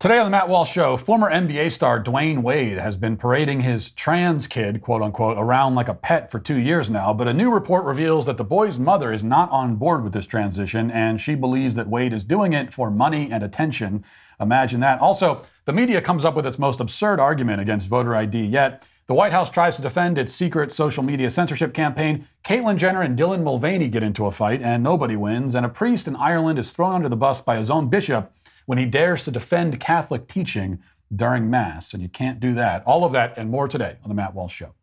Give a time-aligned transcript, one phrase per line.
[0.00, 3.90] Today on the Matt Walsh Show, former NBA star Dwyane Wade has been parading his
[3.90, 7.12] trans kid, quote unquote, around like a pet for two years now.
[7.12, 10.24] But a new report reveals that the boy's mother is not on board with this
[10.24, 14.04] transition, and she believes that Wade is doing it for money and attention.
[14.38, 15.00] Imagine that.
[15.00, 18.86] Also, the media comes up with its most absurd argument against voter ID yet.
[19.08, 22.28] The White House tries to defend its secret social media censorship campaign.
[22.44, 25.56] Caitlyn Jenner and Dylan Mulvaney get into a fight, and nobody wins.
[25.56, 28.32] And a priest in Ireland is thrown under the bus by his own bishop
[28.68, 30.78] when he dares to defend Catholic teaching
[31.16, 31.94] during Mass.
[31.94, 32.82] And you can't do that.
[32.84, 34.74] All of that and more today on The Matt Walsh Show.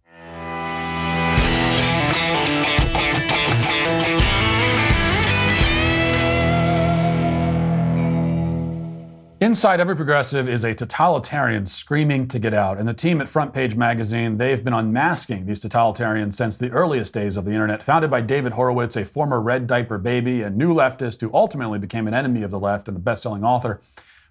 [9.45, 12.79] Inside every progressive is a totalitarian screaming to get out.
[12.79, 17.13] And the team at Front Page Magazine, they've been unmasking these totalitarians since the earliest
[17.13, 17.83] days of the internet.
[17.83, 22.07] Founded by David Horowitz, a former red diaper baby, a new leftist who ultimately became
[22.07, 23.81] an enemy of the left and a best selling author.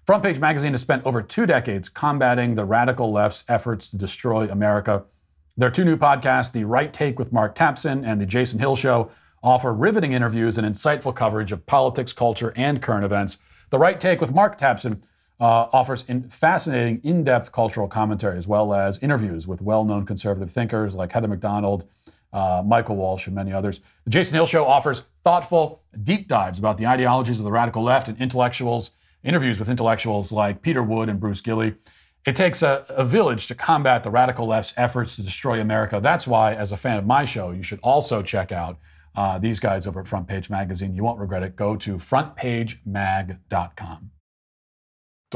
[0.05, 4.49] Front Page Magazine has spent over two decades combating the radical left's efforts to destroy
[4.49, 5.05] America.
[5.55, 9.09] Their two new podcasts, The Right Take with Mark Tapson and The Jason Hill Show,
[9.41, 13.37] offer riveting interviews and insightful coverage of politics, culture, and current events.
[13.69, 15.01] The Right Take with Mark Tapson
[15.39, 20.05] uh, offers in fascinating, in depth cultural commentary, as well as interviews with well known
[20.05, 21.87] conservative thinkers like Heather Mac Donald.
[22.33, 23.79] Uh, Michael Walsh, and many others.
[24.03, 28.09] The Jason Hill Show offers thoughtful, deep dives about the ideologies of the radical left
[28.09, 28.91] and intellectuals,
[29.23, 31.77] interviews with intellectuals like Peter Wood and Bruce Gilley.
[32.25, 36.01] It takes a, a, village to combat the radical left's efforts to destroy America.
[36.01, 38.79] That's why, as a fan of my show, you should also check out
[39.15, 40.95] uh, these guys over at Front Page Magazine.
[40.95, 41.55] You won't regret it.
[41.55, 44.11] Go to frontpagemag.com.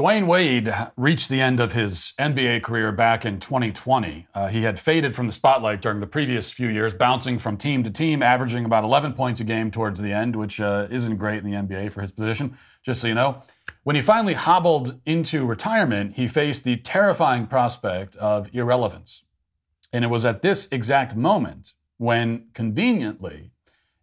[0.00, 4.26] Dwyane Wade reached the end of his NBA career back in 2020.
[4.32, 7.84] Uh, he had faded from the spotlight during the previous few years, bouncing from team
[7.84, 11.44] to team, averaging about 11 points a game towards the end, which uh, isn't great
[11.44, 13.42] in the NBA for his position, just so you know.
[13.82, 19.24] When he finally hobbled into retirement, he faced the terrifying prospect of irrelevance.
[19.92, 23.52] And it was at this exact moment when, conveniently,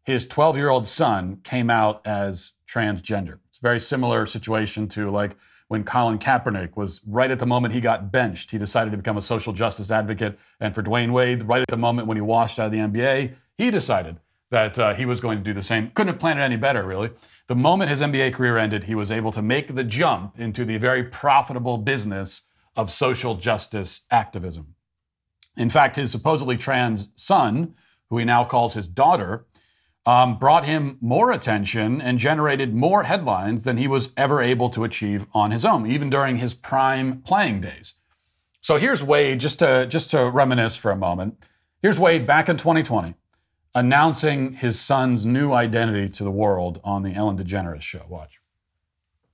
[0.07, 3.39] his 12 year old son came out as transgender.
[3.49, 5.35] It's a very similar situation to like
[5.67, 9.17] when Colin Kaepernick was right at the moment he got benched, he decided to become
[9.17, 10.39] a social justice advocate.
[10.61, 13.35] And for Dwyane Wade, right at the moment when he washed out of the NBA,
[13.57, 15.91] he decided that uh, he was going to do the same.
[15.91, 17.09] Couldn't have planned it any better, really.
[17.47, 20.77] The moment his NBA career ended, he was able to make the jump into the
[20.77, 22.43] very profitable business
[22.77, 24.75] of social justice activism.
[25.57, 27.75] In fact, his supposedly trans son,
[28.09, 29.45] who he now calls his daughter,
[30.07, 34.85] um, brought him more attention and generated more headlines than he was ever able to
[34.85, 37.95] achieve on his own, even during his prime playing days.
[38.61, 41.45] So here's Wade, just to, just to reminisce for a moment.
[41.81, 43.15] Here's Wade back in 2020
[43.75, 48.03] announcing his son's new identity to the world on the Ellen DeGeneres show.
[48.07, 48.39] Watch.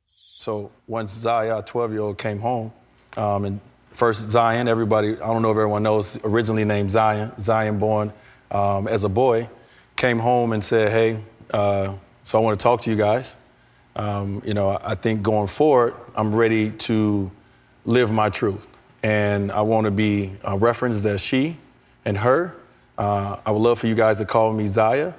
[0.07, 2.73] So once Zaya, 12 year old, came home,
[3.16, 3.61] um, and
[3.91, 8.11] first Zion, everybody, I don't know if everyone knows, originally named Zion, Zion born
[8.51, 9.47] um, as a boy
[9.95, 11.23] came home and said, hey,
[11.53, 13.37] uh, so I want to talk to you guys.
[13.95, 17.31] Um, you know, I think going forward, I'm ready to
[17.85, 18.71] live my truth.
[19.03, 21.57] And I want to be uh, referenced as she
[22.05, 22.55] and her.
[22.97, 25.13] Uh, I would love for you guys to call me Zaya.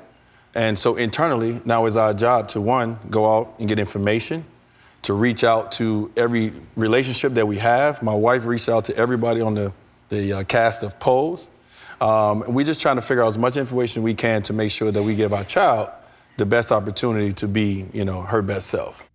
[0.55, 4.45] And so internally, now is our job to one, go out and get information,
[5.03, 8.03] to reach out to every relationship that we have.
[8.03, 9.73] My wife reached out to everybody on the,
[10.09, 11.51] the uh, cast of Pose.
[12.05, 14.93] Um, we're just trying to figure out as much information we can to make sure
[14.93, 15.89] that we give our child
[16.37, 19.09] the best opportunity to be, you know, her best self.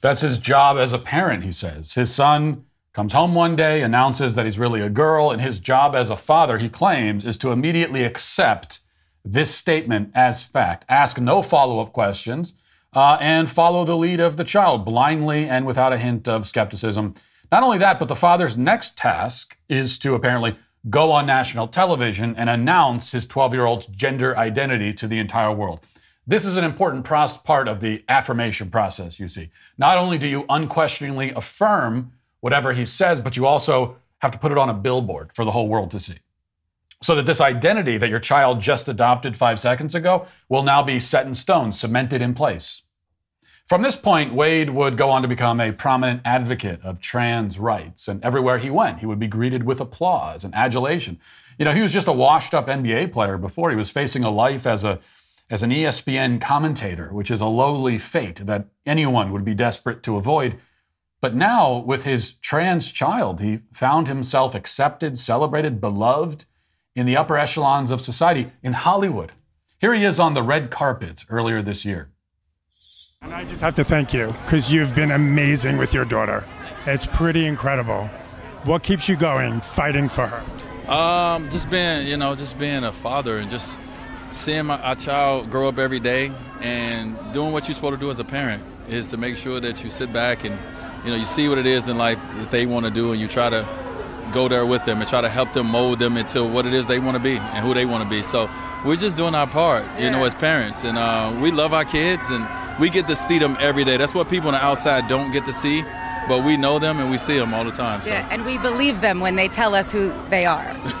[0.00, 1.92] That's his job as a parent, he says.
[1.92, 5.94] His son comes home one day, announces that he's really a girl, and his job
[5.94, 8.80] as a father, he claims, is to immediately accept
[9.22, 12.54] this statement as fact, ask no follow up questions,
[12.94, 17.12] uh, and follow the lead of the child blindly and without a hint of skepticism.
[17.52, 20.56] Not only that, but the father's next task is to apparently
[20.90, 25.52] go on national television and announce his 12 year old's gender identity to the entire
[25.52, 25.80] world.
[26.26, 29.50] This is an important part of the affirmation process, you see.
[29.78, 34.52] Not only do you unquestioningly affirm whatever he says, but you also have to put
[34.52, 36.18] it on a billboard for the whole world to see.
[37.02, 40.98] So that this identity that your child just adopted five seconds ago will now be
[40.98, 42.82] set in stone, cemented in place.
[43.68, 48.08] From this point, Wade would go on to become a prominent advocate of trans rights,
[48.08, 51.20] and everywhere he went, he would be greeted with applause and adulation.
[51.58, 53.68] You know, he was just a washed up NBA player before.
[53.68, 55.00] He was facing a life as a
[55.50, 60.16] as an ESPN commentator, which is a lowly fate that anyone would be desperate to
[60.16, 60.58] avoid.
[61.20, 66.46] But now, with his trans child, he found himself accepted, celebrated, beloved
[66.94, 69.32] in the upper echelons of society in Hollywood.
[69.78, 72.10] Here he is on the red carpet earlier this year.
[73.28, 76.46] And I just have to thank you because you've been amazing with your daughter.
[76.86, 78.06] It's pretty incredible.
[78.64, 80.90] What keeps you going, fighting for her?
[80.90, 83.78] Um, just being, you know, just being a father and just
[84.30, 86.32] seeing my our child grow up every day
[86.62, 89.84] and doing what you're supposed to do as a parent is to make sure that
[89.84, 90.58] you sit back and,
[91.04, 93.20] you know, you see what it is in life that they want to do and
[93.20, 93.68] you try to
[94.32, 96.86] go there with them and try to help them mold them into what it is
[96.86, 98.22] they want to be and who they want to be.
[98.22, 98.48] So
[98.84, 100.10] we're just doing our part, you yeah.
[100.10, 100.84] know, as parents.
[100.84, 102.46] And uh, we love our kids and
[102.80, 103.96] we get to see them every day.
[103.96, 105.82] That's what people on the outside don't get to see,
[106.28, 108.02] but we know them and we see them all the time.
[108.02, 108.08] So.
[108.08, 110.64] Yeah, and we believe them when they tell us who they are.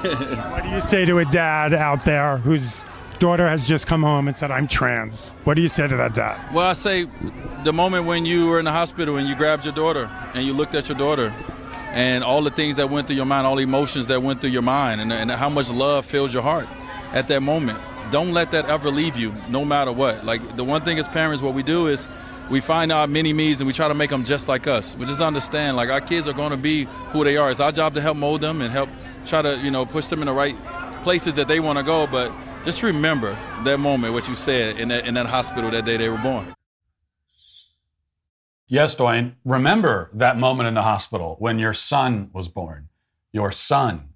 [0.50, 2.84] what do you say to a dad out there whose
[3.20, 5.28] daughter has just come home and said, I'm trans?
[5.44, 6.52] What do you say to that dad?
[6.52, 7.06] Well, I say
[7.64, 10.52] the moment when you were in the hospital and you grabbed your daughter and you
[10.52, 11.32] looked at your daughter
[11.90, 14.50] and all the things that went through your mind, all the emotions that went through
[14.50, 16.68] your mind, and, and how much love filled your heart
[17.12, 20.24] at that moment don't let that ever leave you, no matter what.
[20.24, 22.08] Like the one thing as parents, what we do is
[22.50, 24.96] we find our mini me's and we try to make them just like us.
[24.96, 27.50] We just understand like our kids are going to be who they are.
[27.50, 28.88] It's our job to help mold them and help
[29.26, 30.56] try to you know push them in the right
[31.02, 32.06] places that they want to go.
[32.06, 32.32] But
[32.64, 36.08] just remember that moment, what you said in that in that hospital that day they
[36.08, 36.54] were born.
[38.66, 39.34] Yes, Dwyane.
[39.44, 42.88] Remember that moment in the hospital when your son was born.
[43.32, 44.10] Your son.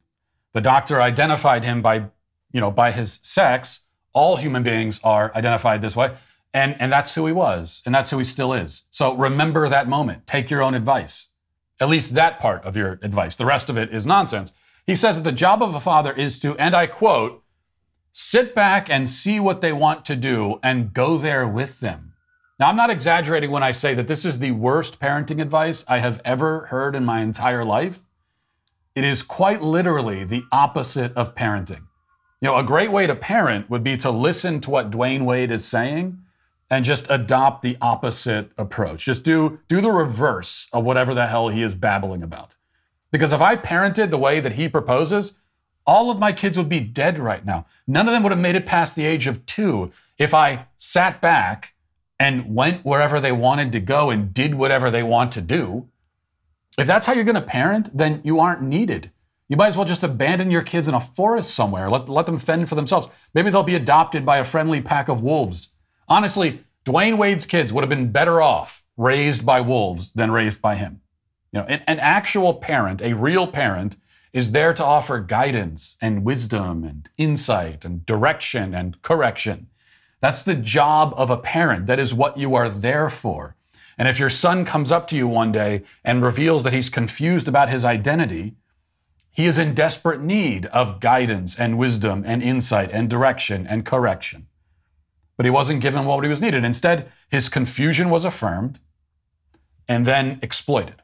[0.52, 2.10] The doctor identified him by
[2.52, 3.80] you know, by his sex,
[4.12, 6.14] all human beings are identified this way.
[6.54, 8.82] And, and that's who he was, and that's who he still is.
[8.90, 10.26] So remember that moment.
[10.26, 11.28] Take your own advice.
[11.80, 13.36] At least that part of your advice.
[13.36, 14.52] The rest of it is nonsense.
[14.86, 17.42] He says that the job of a father is to, and I quote,
[18.12, 22.12] sit back and see what they want to do and go there with them.
[22.58, 25.98] Now, I'm not exaggerating when I say that this is the worst parenting advice I
[25.98, 28.00] have ever heard in my entire life.
[28.94, 31.86] It is quite literally the opposite of parenting.
[32.42, 35.52] You know, a great way to parent would be to listen to what Dwyane Wade
[35.52, 36.18] is saying
[36.68, 39.04] and just adopt the opposite approach.
[39.04, 42.56] Just do do the reverse of whatever the hell he is babbling about.
[43.12, 45.34] Because if I parented the way that he proposes,
[45.86, 47.64] all of my kids would be dead right now.
[47.86, 51.20] None of them would have made it past the age of 2 if I sat
[51.20, 51.74] back
[52.18, 55.86] and went wherever they wanted to go and did whatever they want to do.
[56.76, 59.12] If that's how you're going to parent, then you aren't needed.
[59.52, 61.90] You might as well just abandon your kids in a forest somewhere.
[61.90, 63.08] Let, let them fend for themselves.
[63.34, 65.68] Maybe they'll be adopted by a friendly pack of wolves.
[66.08, 70.76] Honestly, Dwyane Wade's kids would have been better off raised by wolves than raised by
[70.76, 71.02] him.
[71.52, 73.98] You know, an, an actual parent, a real parent,
[74.32, 79.66] is there to offer guidance and wisdom and insight and direction and correction.
[80.22, 81.84] That's the job of a parent.
[81.88, 83.54] That is what you are there for.
[83.98, 87.48] And if your son comes up to you one day and reveals that he's confused
[87.48, 88.54] about his identity,
[89.32, 94.46] he is in desperate need of guidance and wisdom and insight and direction and correction.
[95.36, 96.64] But he wasn't given what he was needed.
[96.64, 98.78] Instead, his confusion was affirmed
[99.88, 101.02] and then exploited.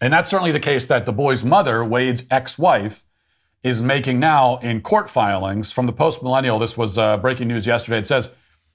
[0.00, 3.04] And that's certainly the case that the boy's mother, Wade's ex wife,
[3.62, 6.58] is making now in court filings from the Post Millennial.
[6.58, 7.98] This was uh, breaking news yesterday.
[7.98, 8.30] It says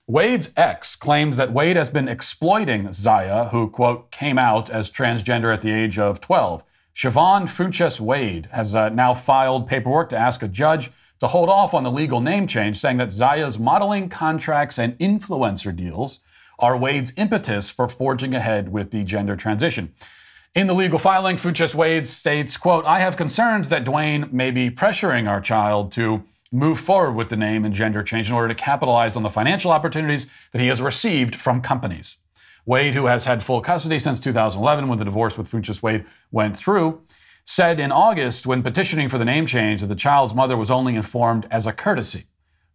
[0.08, 5.54] Wade's ex claims that Wade has been exploiting Zaya, who, quote, came out as transgender
[5.54, 6.64] at the age of 12.
[6.96, 11.74] Siohvaughn Funches Wade has uh, now filed paperwork to ask a judge to hold off
[11.74, 16.20] on the legal name change, saying that Zaya's modeling contracts and influencer deals
[16.60, 19.94] are Wade's impetus for forging ahead with the gender transition.
[20.56, 24.70] In the legal filing, Funches Wade states, quote, I have concerns that Dwyane may be
[24.70, 28.56] pressuring our child to move forward with the name and gender change in order to
[28.56, 32.18] capitalize on the financial opportunities that he has received from companies.
[32.66, 36.56] Wade, who has had full custody since 2011 when the divorce with Funches Wade went
[36.56, 37.02] through,
[37.46, 40.96] said in August when petitioning for the name change that the child's mother was only
[40.96, 42.26] informed as a courtesy.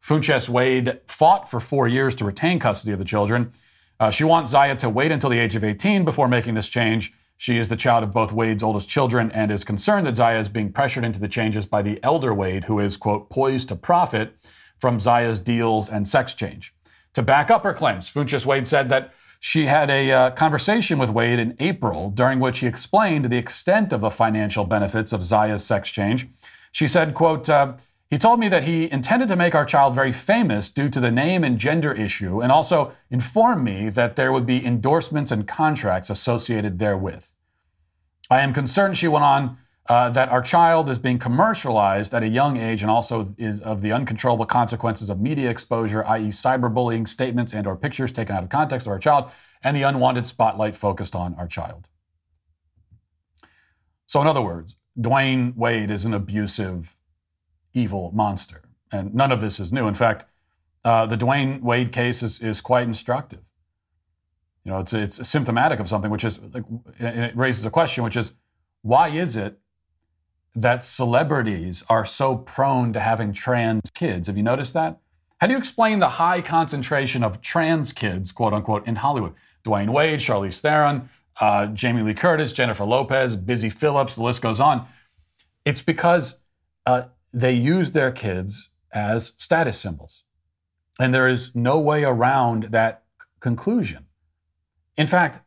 [0.03, 3.51] Funches Wade fought for four years to retain custody of the children.
[3.99, 7.13] Uh, she wants Zaya to wait until the age of 18 before making this change.
[7.37, 10.49] She is the child of both Wade's oldest children and is concerned that Zaya is
[10.49, 14.37] being pressured into the changes by the elder Wade, who is, quote, poised to profit
[14.79, 16.75] from Zaya's deals and sex change.
[17.15, 19.15] To back up her claims, Funches Wade said that
[19.47, 23.93] she had a uh, conversation with Wade in April during which he explained the extent
[23.93, 26.27] of the financial benefits of Zaya's sex change.
[26.73, 27.75] She said, quote, uh,
[28.09, 31.11] he told me that he intended to make our child very famous due to the
[31.11, 36.09] name and gender issue, and also informed me that there would be endorsements and contracts
[36.09, 37.27] associated therewith.
[38.31, 42.29] I am concerned, she went on, uh, that our child is being commercialized at a
[42.29, 47.53] young age and also is of the uncontrollable consequences of media exposure, i.e., cyberbullying statements
[47.53, 49.31] and or pictures taken out of context of our child,
[49.63, 51.89] and the unwanted spotlight focused on our child.
[54.07, 56.97] So, in other words, dwyane Wade is an abusive,
[57.75, 58.63] evil monster.
[58.91, 59.87] And none of this is new.
[59.87, 60.25] In fact,
[60.85, 63.41] uh, the dwyane Wade case is, is quite instructive.
[64.65, 66.65] You know, it's it's symptomatic of something, which is like,
[66.99, 68.33] it raises a question, which is
[68.81, 69.59] why is it
[70.55, 74.29] that celebrities are so prone to having trans kids?
[74.29, 74.99] Have you noticed that?
[75.41, 79.35] How do you explain the high concentration of trans kids, quote unquote, in Hollywood?
[79.65, 81.09] Dwyane Wade, Charlize Theron,
[81.41, 84.87] uh, Jamie Lee Curtis, Jennifer Lopez, Busy Phillips, the list goes on.
[85.65, 86.37] It's because
[86.87, 90.25] uh, they use their kids as status symbols.
[91.01, 94.07] And there is no way around that c- conclusion.
[94.97, 95.41] In fact,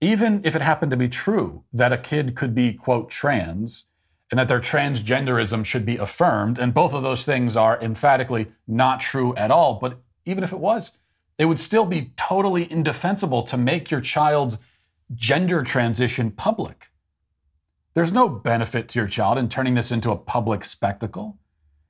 [0.00, 3.85] even if it happened to be true that a kid could be, quote, trans,
[4.30, 9.00] and that their transgenderism should be affirmed, and both of those things are emphatically not
[9.00, 10.92] true at all, but even if it was,
[11.38, 14.58] it would still be totally indefensible to make your child's
[15.14, 16.90] gender transition public.
[17.94, 21.38] There's no benefit to your child in turning this into a public spectacle.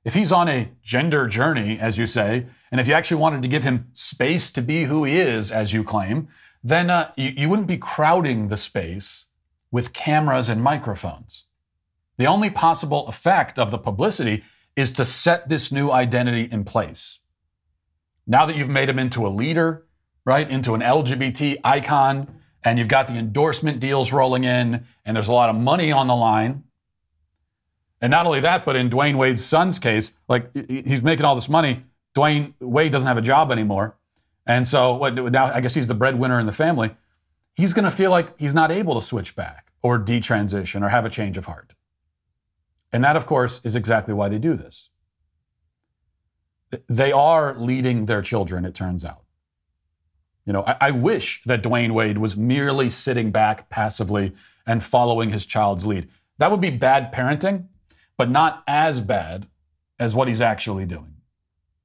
[0.05, 3.47] If he's on a gender journey, as you say, and if you actually wanted to
[3.47, 6.27] give him space to be who he is, as you claim,
[6.63, 9.25] then uh, you, you wouldn't be crowding the space
[9.71, 11.46] with cameras and microphones.
[12.17, 14.43] The only possible effect of the publicity
[14.75, 17.19] is to set this new identity in place.
[18.25, 19.85] Now that you've made him into a leader,
[20.25, 25.29] right, into an LGBT icon, and you've got the endorsement deals rolling in, and there's
[25.29, 26.63] a lot of money on the line.
[28.01, 31.49] And not only that, but in Dwyane Wade's son's case, like he's making all this
[31.49, 31.83] money.
[32.15, 33.95] Dwyane Wade doesn't have a job anymore.
[34.45, 36.95] And so what, now I guess he's the breadwinner in the family.
[37.55, 41.05] He's going to feel like he's not able to switch back or detransition or have
[41.05, 41.73] a change of heart.
[42.91, 44.89] And that, of course, is exactly why they do this.
[46.87, 49.23] They are leading their children, it turns out.
[50.45, 54.33] You know, I, I, wish that Dwyane Wade was merely sitting back passively
[54.65, 56.07] and following his child's lead.
[56.37, 57.67] That would be bad parenting,
[58.17, 59.47] but not as bad
[59.99, 61.15] as what he's actually doing.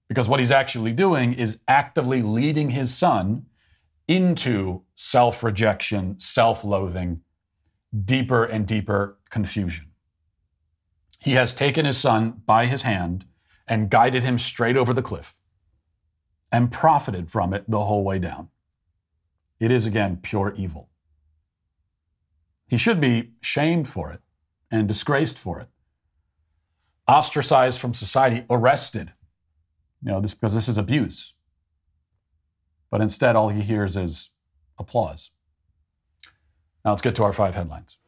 [0.09, 3.47] Because what he's actually doing is actively leading his son
[4.07, 7.23] into self rejection, self loathing,
[8.05, 9.92] deeper and deeper confusion.
[11.23, 13.27] He has taken his son by his hand
[13.69, 15.37] and guided him straight over the cliff
[16.51, 18.49] and profited from it the whole way down.
[19.61, 20.89] It is again pure evil.
[22.67, 24.21] He should be shamed for it
[24.69, 25.69] and disgraced for it,
[27.07, 29.13] ostracized from society, arrested.
[30.03, 31.35] You know, this because this is abuse.
[32.91, 34.31] But instead, all he hears is
[34.77, 35.31] applause.
[36.85, 37.99] Now let's get to our five headlines.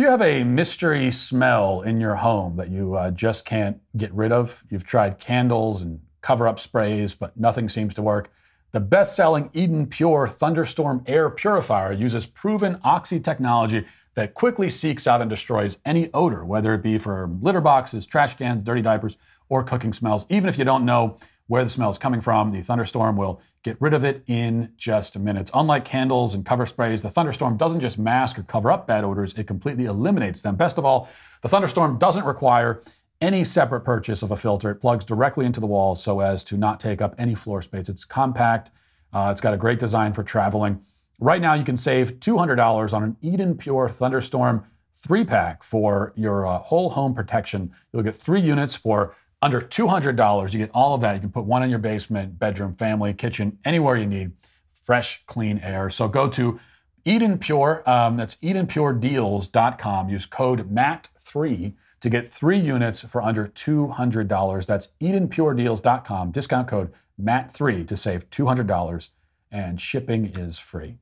[0.00, 4.32] You have a mystery smell in your home that you uh, just can't get rid
[4.32, 4.64] of?
[4.70, 8.32] You've tried candles and cover up sprays, but nothing seems to work.
[8.72, 15.06] The best selling Eden Pure Thunderstorm Air Purifier uses proven oxy technology that quickly seeks
[15.06, 19.18] out and destroys any odor, whether it be for litter boxes, trash cans, dirty diapers,
[19.50, 20.24] or cooking smells.
[20.30, 23.76] Even if you don't know where the smell is coming from, the Thunderstorm will get
[23.80, 25.50] rid of it in just minutes.
[25.52, 29.34] Unlike candles and cover sprays, the Thunderstorm doesn't just mask or cover up bad odors,
[29.34, 30.56] it completely eliminates them.
[30.56, 31.08] Best of all,
[31.42, 32.82] the Thunderstorm doesn't require
[33.20, 34.70] any separate purchase of a filter.
[34.70, 37.88] It plugs directly into the wall so as to not take up any floor space.
[37.88, 38.70] It's compact,
[39.12, 40.82] uh, it's got a great design for traveling.
[41.18, 44.64] Right now, you can save $200 on an Eden Pure Thunderstorm
[44.96, 47.72] three pack for your uh, whole home protection.
[47.92, 50.52] You'll get three units for under $200.
[50.52, 51.14] You get all of that.
[51.14, 54.32] You can put one in your basement, bedroom, family, kitchen, anywhere you need.
[54.72, 55.90] Fresh, clean air.
[55.90, 56.60] So go to
[57.04, 60.08] Eden Pure, um, that's EdenPureDeals.com.
[60.08, 64.66] Use code MATT3 to get three units for under $200.
[64.66, 66.30] That's EdenPureDeals.com.
[66.30, 69.08] Discount code MATT3 to save $200,
[69.50, 70.98] and shipping is free.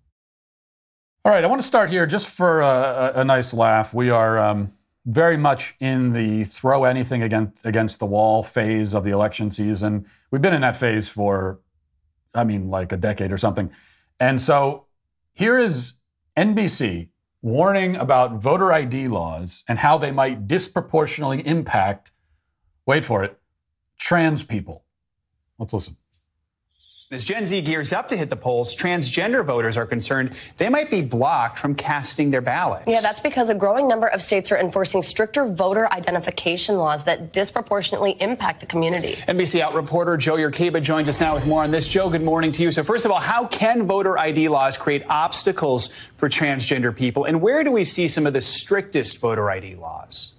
[1.25, 3.92] All right, I want to start here just for a, a, a nice laugh.
[3.92, 4.38] We are.
[4.38, 4.73] Um,
[5.09, 10.07] very much in the throw anything against, against the wall phase of the election season.
[10.31, 11.61] We've been in that phase for,
[12.35, 13.71] I mean, like a decade or something.
[14.21, 14.85] And so
[15.33, 15.95] here is
[16.37, 17.09] NBC
[17.41, 22.12] warning about voter ID laws and how they might disproportionately impact,
[22.85, 23.38] wait for it,
[23.97, 24.85] trans people.
[25.59, 25.97] Let's listen.
[27.11, 30.91] As Gen Z gears up to hit the polls, transgender voters are concerned they might
[30.91, 32.85] be blocked from casting their ballots.
[32.87, 37.33] Yeah, that's because a growing number of states are enforcing stricter voter identification laws that
[37.33, 39.15] disproportionately impact the community.
[39.27, 41.88] NBC Out reporter Joe Yurcaba joins us now with more on this.
[41.88, 42.71] Joe, good morning to you.
[42.71, 45.87] So, first of all, how can voter ID laws create obstacles
[46.19, 47.25] for transgender people?
[47.25, 50.35] And where do we see some of the strictest voter ID laws?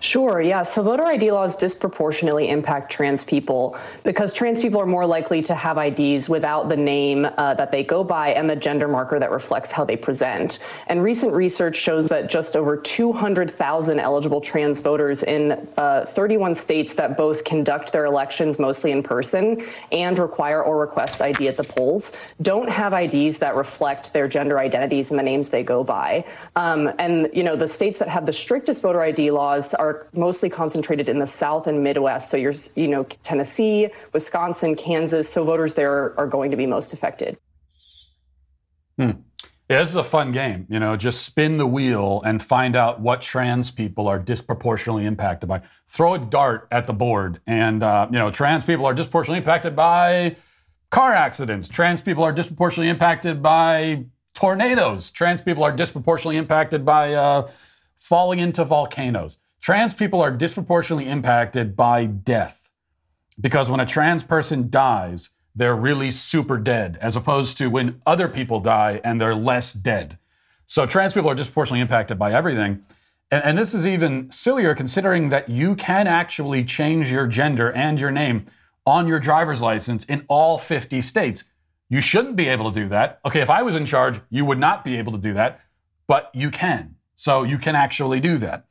[0.00, 0.62] Sure, yeah.
[0.62, 5.54] So voter ID laws disproportionately impact trans people because trans people are more likely to
[5.54, 9.30] have IDs without the name uh, that they go by and the gender marker that
[9.30, 10.64] reflects how they present.
[10.86, 16.94] And recent research shows that just over 200,000 eligible trans voters in uh, 31 states
[16.94, 21.64] that both conduct their elections mostly in person and require or request ID at the
[21.64, 26.24] polls don't have IDs that reflect their gender identities and the names they go by.
[26.54, 30.08] Um, and, you know, the states that have the strictest voter ID laws are are
[30.12, 32.30] mostly concentrated in the South and Midwest.
[32.30, 35.28] So you're, you know, Tennessee, Wisconsin, Kansas.
[35.28, 37.38] So voters there are, going to be most affected.
[38.98, 39.10] Hmm.
[39.68, 40.66] Yeah, this is a fun game.
[40.70, 45.48] You know, just spin the wheel and find out what trans people are disproportionately impacted
[45.48, 45.60] by.
[45.86, 49.76] Throw a dart at the board, and uh, you know, trans people are disproportionately impacted
[49.76, 50.36] by
[50.90, 51.68] car accidents.
[51.68, 55.10] Trans people are disproportionately impacted by tornadoes.
[55.10, 57.50] Trans people are disproportionately impacted by uh,
[57.98, 59.36] falling into volcanoes.
[59.60, 62.70] Trans people are disproportionately impacted by death
[63.40, 68.28] because when a trans person dies, they're really super dead, as opposed to when other
[68.28, 70.18] people die and they're less dead.
[70.66, 72.84] So trans people are disproportionately impacted by everything.
[73.30, 77.98] And, and, this is even sillier considering that you can actually change your gender and
[78.00, 78.46] your name
[78.86, 81.44] on your driver's license in all 50 states.
[81.90, 83.20] You shouldn't be able to do that.
[83.26, 85.60] Okay, if I was in charge, you would not be able to do that,
[86.06, 86.96] but you can.
[87.16, 88.67] So you can actually do that.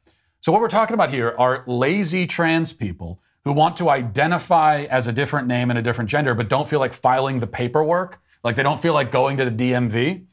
[0.48, 5.06] So, what we're talking about here are lazy trans people who want to identify as
[5.06, 8.22] a different name and a different gender, but don't feel like filing the paperwork.
[8.46, 10.26] Like they don't feel like going to the DMV.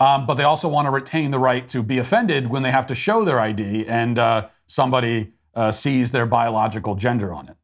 [0.00, 2.88] Um, but they also want to retain the right to be offended when they have
[2.88, 7.56] to show their ID and uh, somebody uh, sees their biological gender on it,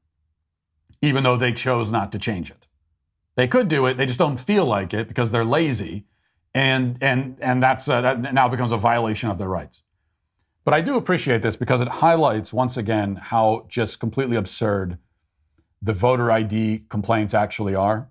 [1.03, 2.69] even though they chose not to change it.
[3.35, 6.07] They could do it, they just don't feel like it because they're lazy,
[6.55, 9.83] and and and that's uh, that now becomes a violation of their rights.
[10.71, 14.99] But I do appreciate this because it highlights once again how just completely absurd
[15.83, 18.09] the voter ID complaints actually are.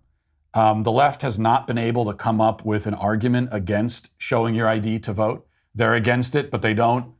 [0.54, 4.56] Um, the left has not been able to come up with an argument against showing
[4.56, 5.48] your ID to vote.
[5.74, 7.13] They're against it, but they don't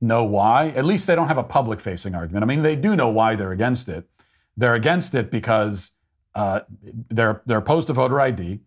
[0.00, 0.68] know why.
[0.68, 2.44] At least they don't have a public facing argument.
[2.44, 4.08] I mean, they do know why they're against it.
[4.56, 5.90] They're against it because
[6.36, 6.60] uh,
[7.08, 8.60] they're, they're opposed to voter ID,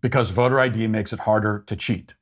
[0.00, 2.16] because voter ID makes it harder to cheat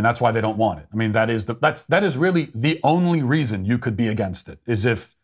[0.00, 0.86] and that's why they don't want it.
[0.90, 4.08] I mean, that is the that's that is really the only reason you could be
[4.08, 5.14] against it is if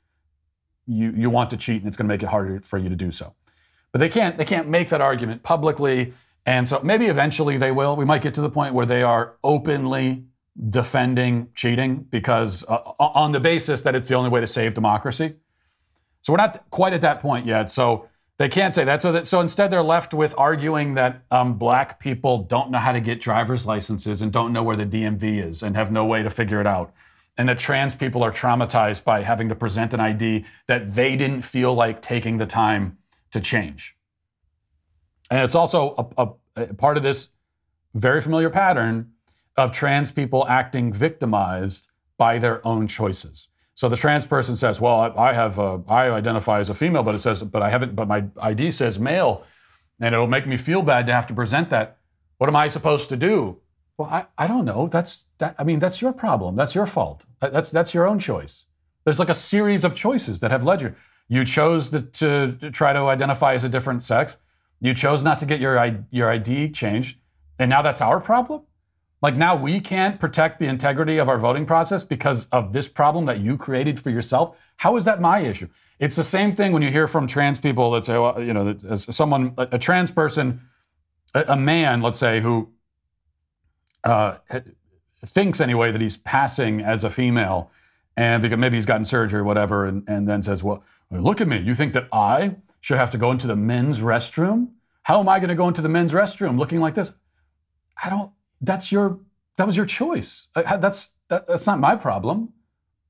[0.87, 2.95] you you want to cheat and it's going to make it harder for you to
[2.95, 3.35] do so.
[3.91, 6.13] But they can't they can't make that argument publicly,
[6.45, 7.97] and so maybe eventually they will.
[7.97, 10.27] We might get to the point where they are openly
[10.69, 15.37] defending cheating because uh, on the basis that it's the only way to save democracy.
[16.21, 17.71] So we're not quite at that point yet.
[17.71, 19.01] So they can't say that.
[19.01, 22.93] So, that, so instead, they're left with arguing that um, black people don't know how
[22.93, 26.23] to get driver's licenses and don't know where the DMV is and have no way
[26.23, 26.93] to figure it out.
[27.39, 31.43] And that trans people are traumatized by having to present an ID that they didn't
[31.43, 32.99] feel like taking the time
[33.31, 33.97] to change.
[35.31, 37.29] And it's also a, a, a part of this
[37.95, 39.13] very familiar pattern
[39.57, 43.49] of trans people acting victimized by their own choices.
[43.77, 47.15] So the trans person says, "Well, I, have a, I identify as a female, but
[47.15, 49.45] it says, but I haven't, but my ID says male,
[50.01, 51.99] and it'll make me feel bad to have to present that.
[52.39, 53.59] What am I supposed to do?
[53.99, 54.89] Well, I, I don't know.
[54.89, 55.57] That's that.
[55.59, 56.57] I mean, that's your problem.
[56.57, 57.27] That's your fault.
[57.39, 58.65] That's that's your own choice.
[59.05, 60.95] There's like a series of choices that have led you.
[61.29, 64.39] You chose the, to, to try to identify as a different sex.
[64.81, 67.19] You chose not to get your your ID changed,
[67.59, 68.63] and now that's our problem.
[69.27, 73.25] Like now we can't protect the integrity of our voting process because of this problem
[73.25, 74.57] that you created for yourself.
[74.77, 75.67] How is that my issue?
[75.99, 78.73] It's the same thing when you hear from trans people that say, well, you know,
[78.73, 80.61] that as someone, a, trans person,
[81.35, 82.69] a, a, man, let's say, who
[84.05, 84.37] uh,
[85.25, 87.73] thinks anyway that he's passing as a female,
[88.17, 91.49] and because maybe he's gotten surgery or whatever, and, and then says, well, look at
[91.49, 91.59] me.
[91.59, 94.69] You think that I should have to go into the men's restroom?
[95.03, 97.13] How am I going to go into the men's restroom looking like this?
[98.01, 99.21] I don't that's your
[99.57, 100.49] that was your choice.
[100.55, 102.53] That's that, that's not my problem.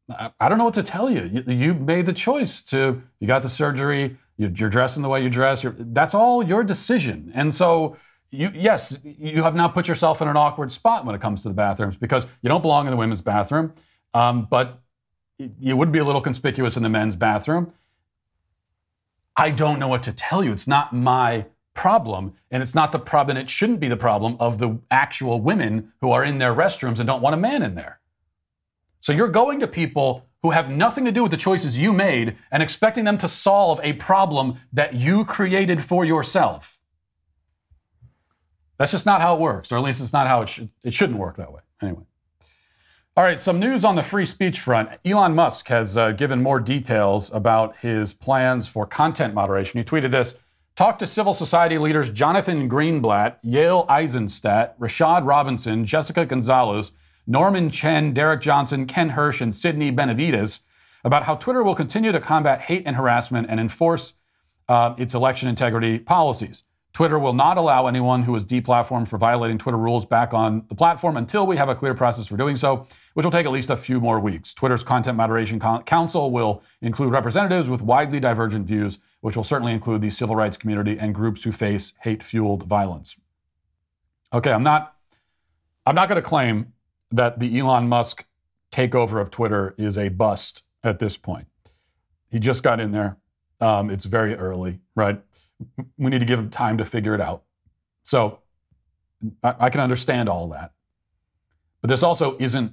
[0.08, 1.24] I, I, don't know what to tell you.
[1.24, 1.52] you.
[1.52, 1.74] you.
[1.74, 3.02] made the choice to.
[3.18, 4.16] You got the surgery.
[4.36, 5.64] You're, you're dressing the way you dress.
[5.76, 7.32] that's all your decision.
[7.34, 7.96] And so,
[8.30, 11.48] you yes, you have now put yourself in an awkward spot when it comes to
[11.48, 13.72] the bathrooms because you don't belong in the women's bathroom,
[14.14, 14.80] um, but
[15.38, 17.72] you would be a little conspicuous in the men's bathroom.
[19.36, 20.52] I don't know what to tell you.
[20.52, 24.36] It's not my problem, and it's not the problem, and it shouldn't be the problem
[24.40, 27.76] of the actual women who are in their restrooms and don't want a man in
[27.76, 28.00] there.
[29.00, 32.36] So you're going to people who have nothing to do with the choices you made
[32.50, 36.78] and expecting them to solve a problem that you created for yourself.
[38.78, 40.70] That's just not how it works, or at least it's not how it should.
[40.84, 41.60] It shouldn't work that way.
[41.80, 42.04] Anyway.
[43.16, 44.90] All right, some news on the free speech front.
[45.04, 49.78] Elon Musk has uh, given more details about his plans for content moderation.
[49.78, 50.34] He tweeted this
[50.76, 56.92] Talk to civil society leaders Jonathan Greenblatt, Yael Eisenstat, Rashad Robinson, Jessica Gonzalez,
[57.26, 60.60] Norman Chen, Derrick Johnson, Ken Hirsch, and Sydney Benavides
[61.02, 64.12] about how Twitter will continue to combat hate and harassment and enforce
[64.68, 66.62] uh, its election integrity policies.
[66.96, 70.74] Twitter will not allow anyone who is deplatformed for violating Twitter rules back on the
[70.74, 73.68] platform until we have a clear process for doing so, which will take at least
[73.68, 74.54] a few more weeks.
[74.54, 80.00] Twitter's Content Moderation Council will include representatives with widely divergent views, which will certainly include
[80.00, 83.14] the civil rights community and groups who face hate-fueled violence.
[84.32, 84.96] Okay, I'm not
[85.84, 86.72] I'm not going to claim
[87.10, 88.24] that the Elon Musk
[88.72, 91.46] takeover of Twitter is a bust at this point.
[92.30, 93.18] He just got in there.
[93.60, 95.20] Um, it's very early, right?
[95.98, 97.44] We need to give him time to figure it out.
[98.02, 98.40] So
[99.42, 100.72] I, I can understand all that.
[101.80, 102.72] But this also isn't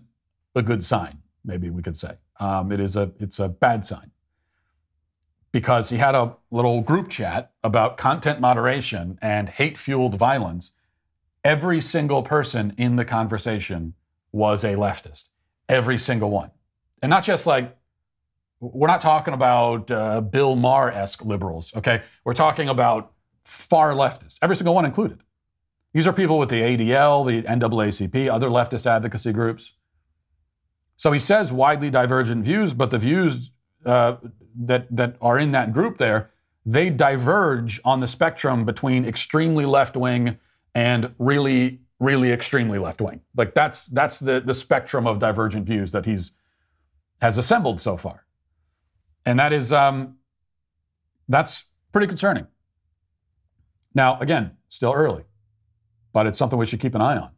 [0.56, 2.18] a good sign, maybe we could say.
[2.40, 4.12] Um, it is a, it's a bad sign
[5.52, 10.72] because he had a little group chat about content moderation and hate fueled violence.
[11.44, 13.94] Every single person in the conversation
[14.32, 15.30] was a leftist,
[15.70, 16.52] every single one.
[17.02, 17.78] And not just like
[18.72, 22.02] we're not talking about uh, Bill Maher esque liberals, okay?
[22.24, 23.12] We're talking about
[23.44, 25.22] far leftists, every single one included.
[25.94, 29.74] These are people with the ADL, the NAACP, other leftist advocacy groups.
[30.96, 33.52] So he says widely divergent views, but the views
[33.86, 34.16] uh,
[34.56, 36.32] that, that are in that group there,
[36.66, 40.40] they diverge on the spectrum between extremely left wing
[40.74, 43.20] and really, really extremely left wing.
[43.36, 46.32] Like that's, that's the, the spectrum of divergent views that he's
[47.22, 48.23] has assembled so far
[49.26, 50.18] and that is um,
[51.28, 52.48] that's pretty concerning.
[53.94, 55.24] Now, again, still early,
[56.12, 57.32] but it's something we should keep an eye on.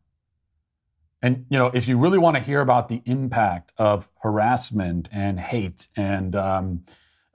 [1.21, 5.39] And you know, if you really want to hear about the impact of harassment and
[5.39, 6.83] hate and um,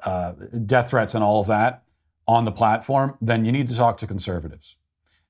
[0.05, 0.33] uh,
[0.65, 1.83] death threats and all of that
[2.27, 4.77] on the platform, then you need to talk to conservatives.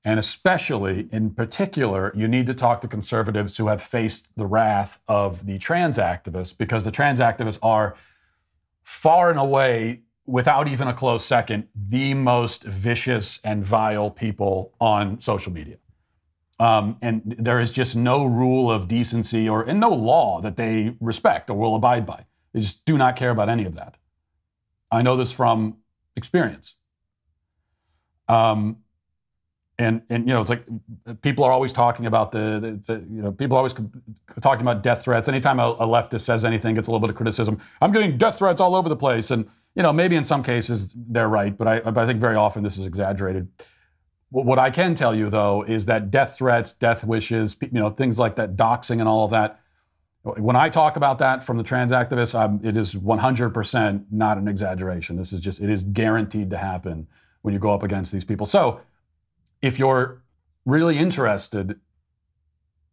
[0.03, 4.99] And especially, in particular, you need to talk to conservatives who have faced the wrath
[5.07, 7.95] of the trans activists because the trans activists are
[8.83, 15.19] far and away, without even a close second, the most vicious and vile people on
[15.19, 15.77] social media.
[16.59, 20.95] Um, and there is just no rule of decency or and no law that they
[20.99, 22.25] respect or will abide by.
[22.53, 23.97] They just do not care about any of that.
[24.91, 25.77] I know this from
[26.15, 26.75] experience.
[28.27, 28.77] Um,
[29.81, 30.63] and and you know it's like
[31.07, 33.73] uh, people are always talking about the, the you know people are always
[34.41, 35.27] talking about death threats.
[35.27, 37.59] Anytime a, a, leftist says anything gets a little bit of criticism.
[37.81, 39.31] I'm getting death threats all over the place.
[39.31, 42.35] And you know maybe in some cases they're right but i, but I think very
[42.35, 43.47] often this is exaggerated.
[44.29, 48.19] What i can tell you though is that death threats death wishes you know things
[48.19, 49.59] like that doxing and all of that
[50.23, 54.47] when i talk about that from the trans activists I'm, it is 100% not an
[54.47, 55.15] exaggeration.
[55.15, 57.07] This is just it is guaranteed to happen
[57.41, 58.45] when you go up against these people.
[58.45, 58.81] So
[59.61, 60.21] if you're
[60.65, 61.79] really interested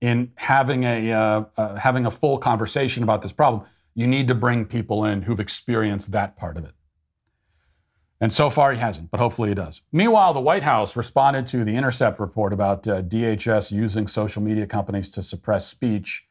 [0.01, 4.35] in having a uh, uh, having a full conversation about this problem, you need to
[4.35, 6.73] bring people in who've experienced that part of it.
[8.21, 9.81] And so far, he hasn't, but hopefully he does.
[9.93, 14.67] Meanwhile, the White House responded to the Intercept report about uh, DHS using social media
[14.67, 16.27] companies to suppress speech.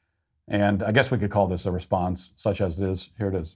[0.49, 3.09] And I guess we could call this a response, such as it is.
[3.17, 3.55] Here it is.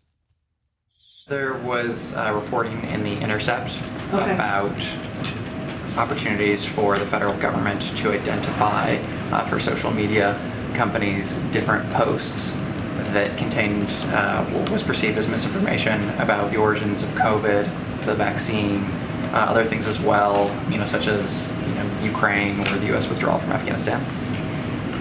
[1.28, 3.72] There was uh, reporting in the Intercept
[4.13, 4.34] okay.
[4.34, 4.76] about
[5.97, 8.95] opportunities for the federal government to identify
[9.32, 10.39] uh, for social media
[10.75, 12.54] companies different posts
[13.13, 18.84] that contained uh, what was perceived as misinformation about the origins of COVID, the vaccine,
[19.34, 23.08] uh, other things as well, you know, such as you know Ukraine or the U.S.
[23.08, 24.01] withdrawal from Afghanistan.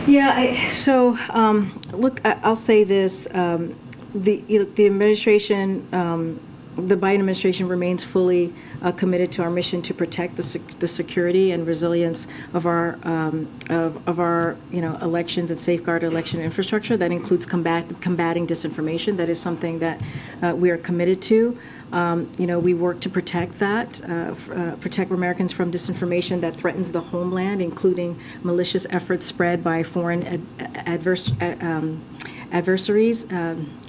[0.07, 3.75] Yeah, I, so um, look, I, will say this: um,
[4.15, 4.43] the
[4.77, 6.41] the administration um,
[6.77, 8.53] the Biden administration remains fully
[8.83, 12.99] uh, committed to our mission to protect the, sec- the security and resilience of our
[13.03, 16.97] um, of, of our you know elections and safeguard election infrastructure.
[16.97, 19.17] That includes combat combating disinformation.
[19.17, 20.01] That is something that
[20.43, 21.59] uh, we are committed to.
[21.93, 26.57] Um, you know, we work to protect that, uh, uh, protect Americans from disinformation that
[26.57, 31.31] threatens the homeland, including malicious efforts spread by foreign ad- adverse.
[31.41, 32.05] Um,
[32.53, 33.25] adversaries.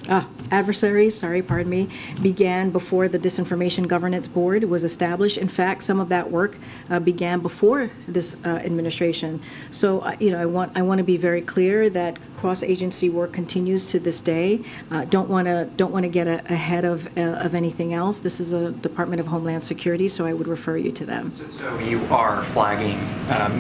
[0.10, 1.88] Uh, adversaries, sorry, pardon me,
[2.22, 5.38] began before the Disinformation Governance Board was established.
[5.38, 6.58] In fact, some of that work
[6.90, 9.42] uh, began before this uh, administration.
[9.70, 13.32] So, uh, you know, I want I want to be very clear that cross-agency work
[13.32, 14.64] continues to this day.
[14.90, 18.20] Uh, don't want to don't want to get a, ahead of uh, of anything else.
[18.20, 21.32] This is a Department of Homeland Security, so I would refer you to them.
[21.38, 23.00] So, so you are flagging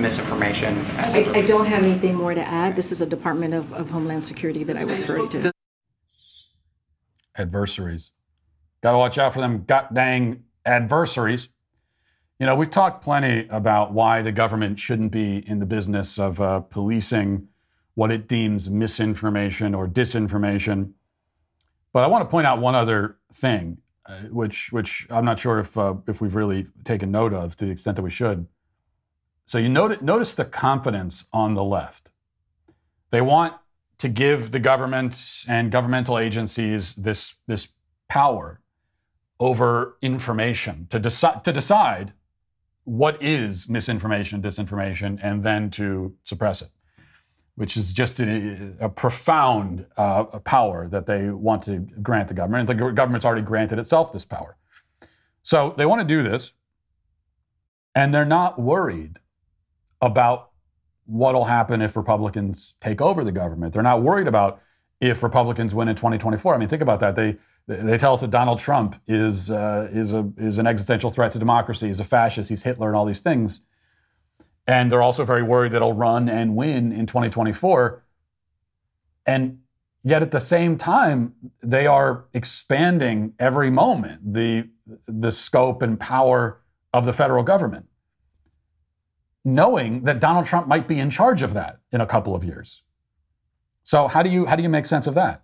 [0.01, 0.77] misinformation.
[0.97, 2.75] I, I, don't have anything more to add.
[2.75, 5.51] This is a Department of, of Homeland Security that I would refer you to
[7.35, 8.11] adversaries.
[8.81, 11.49] Got to watch out for them god dang adversaries.
[12.39, 16.41] You know, we've talked plenty about why the government shouldn't be in the business of
[16.41, 17.47] uh, policing
[17.93, 20.93] what it deems misinformation or disinformation.
[21.93, 25.59] But I want to point out one other thing, uh, which which I'm not sure
[25.59, 28.47] if uh, if we've really taken note of to the extent that we should.
[29.45, 32.09] So you notice notice the confidence on the left.
[33.11, 33.53] They want
[34.01, 37.67] to give the government and governmental agencies this, this
[38.09, 38.59] power
[39.39, 42.13] over information to, deci- to decide
[42.83, 46.71] what is misinformation, disinformation, and then to suppress it,
[47.53, 52.65] which is just a, a profound uh, power that they want to grant the government.
[52.65, 54.57] The government's already granted itself this power.
[55.43, 56.53] So they want to do this,
[57.93, 59.19] and they're not worried
[60.01, 60.50] about
[61.05, 63.73] what'll happen if Republicans take over the government.
[63.73, 64.61] They're not worried about
[64.99, 66.55] if Republicans win in 2024.
[66.55, 67.15] I mean, think about that.
[67.15, 67.37] They
[67.67, 71.39] they tell us that Donald Trump is uh, is a is an existential threat to
[71.39, 71.87] democracy.
[71.87, 72.49] He's a fascist.
[72.49, 73.61] He's Hitler, and all these things.
[74.67, 78.03] And they're also very worried that he'll run and win in 2024.
[79.25, 79.59] And
[80.03, 84.69] yet, at the same time, they are expanding every moment the
[85.07, 86.61] the scope and power
[86.93, 87.87] of the federal government
[89.43, 92.83] knowing that Donald Trump might be in charge of that in a couple of years.
[93.83, 95.43] So how do you how do you make sense of that?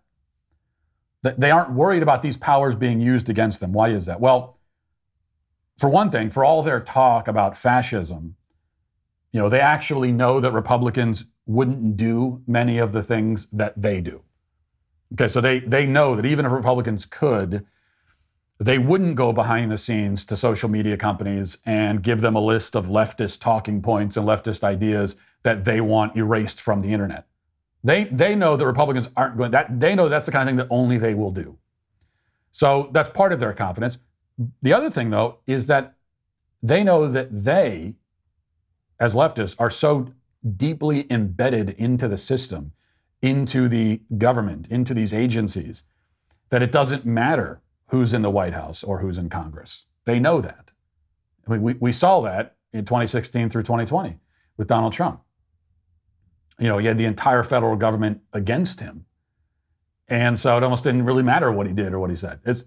[1.23, 3.73] They aren't worried about these powers being used against them.
[3.73, 4.21] Why is that?
[4.21, 4.60] Well,
[5.77, 8.36] for one thing, for all their talk about fascism,
[9.31, 13.99] you know, they actually know that Republicans wouldn't do many of the things that they
[13.99, 14.21] do.
[15.13, 17.65] Okay, so they they know that even if Republicans could,
[18.59, 22.75] they wouldn't go behind the scenes to social media companies and give them a list
[22.75, 27.27] of leftist talking points and leftist ideas that they want erased from the internet.
[27.83, 30.57] They, they know that Republicans aren't going that they know that's the kind of thing
[30.57, 31.57] that only they will do.
[32.51, 33.99] So that's part of their confidence.
[34.61, 35.95] The other thing though is that
[36.63, 37.95] they know that they
[38.99, 40.13] as leftists are so
[40.55, 42.71] deeply embedded into the system,
[43.21, 45.83] into the government, into these agencies
[46.49, 49.86] that it doesn't matter who's in the White House or who's in Congress.
[50.06, 50.71] They know that.
[51.47, 54.17] I mean, we, we saw that in 2016 through 2020
[54.58, 55.21] with Donald Trump.
[56.60, 59.06] You know, he had the entire federal government against him.
[60.08, 62.39] And so it almost didn't really matter what he did or what he said.
[62.45, 62.65] It's,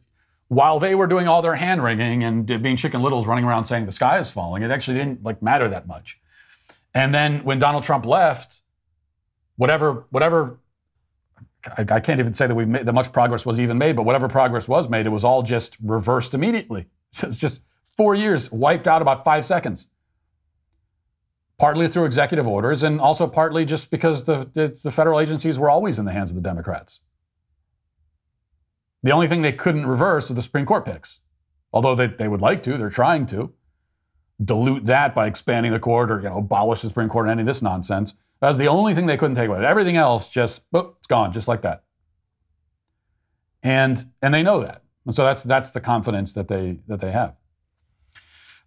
[0.49, 3.87] while they were doing all their hand wringing and being chicken littles running around saying
[3.87, 6.19] the sky is falling, it actually didn't like matter that much.
[6.93, 8.61] And then when Donald Trump left,
[9.57, 10.59] whatever whatever
[11.77, 14.05] I, I can't even say that we've made that much progress was even made, but
[14.05, 16.87] whatever progress was made, it was all just reversed immediately.
[17.23, 17.63] It's just
[17.97, 19.89] four years wiped out about five seconds.
[21.59, 25.69] Partly through executive orders, and also partly just because the, the, the federal agencies were
[25.69, 27.01] always in the hands of the Democrats.
[29.03, 31.21] The only thing they couldn't reverse are the Supreme Court picks.
[31.73, 33.53] Although they, they would like to, they're trying to
[34.43, 37.43] dilute that by expanding the court or you know, abolish the Supreme Court and any
[37.43, 38.15] of this nonsense.
[38.41, 39.65] That was the only thing they couldn't take away.
[39.65, 41.85] Everything else just, boop, it's gone, just like that.
[43.63, 44.83] And and they know that.
[45.05, 47.37] And so that's that's the confidence that they that they have.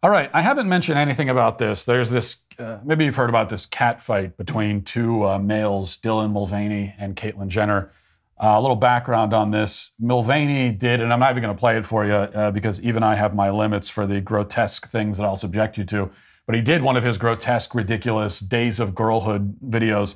[0.03, 1.86] All right, I haven't mentioned anything about this.
[1.86, 6.33] There's this, uh, maybe you've heard about this cat fight between two uh, males, Dylan
[6.33, 7.93] Mulvaney and Caitlyn Jenner.
[8.38, 9.91] Uh, a little background on this.
[9.99, 13.01] Mulvaney did, and I'm not even going to play it for you uh, because even
[13.01, 16.12] I have my limits for the grotesque things that I'll subject you to.
[16.45, 20.15] But he did one of his grotesque, ridiculous Days of Girlhood videos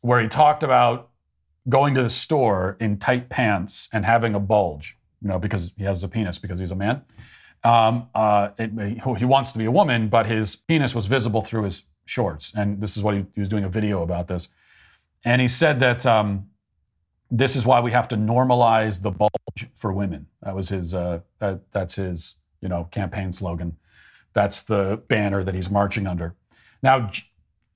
[0.00, 1.10] where he talked about
[1.68, 5.84] going to the store in tight pants and having a bulge, you know, because he
[5.84, 7.02] has a penis because he's a man.
[7.62, 8.70] Um, uh, it,
[9.18, 12.52] he wants to be a woman, but his penis was visible through his shorts.
[12.54, 14.48] And this is what he, he was doing a video about this.
[15.24, 16.50] And he said that um,
[17.30, 20.26] this is why we have to normalize the bulge for women.
[20.42, 20.92] That was his.
[20.92, 22.34] Uh, that, that's his.
[22.60, 23.76] You know, campaign slogan.
[24.34, 26.34] That's the banner that he's marching under.
[26.82, 27.24] Now, J-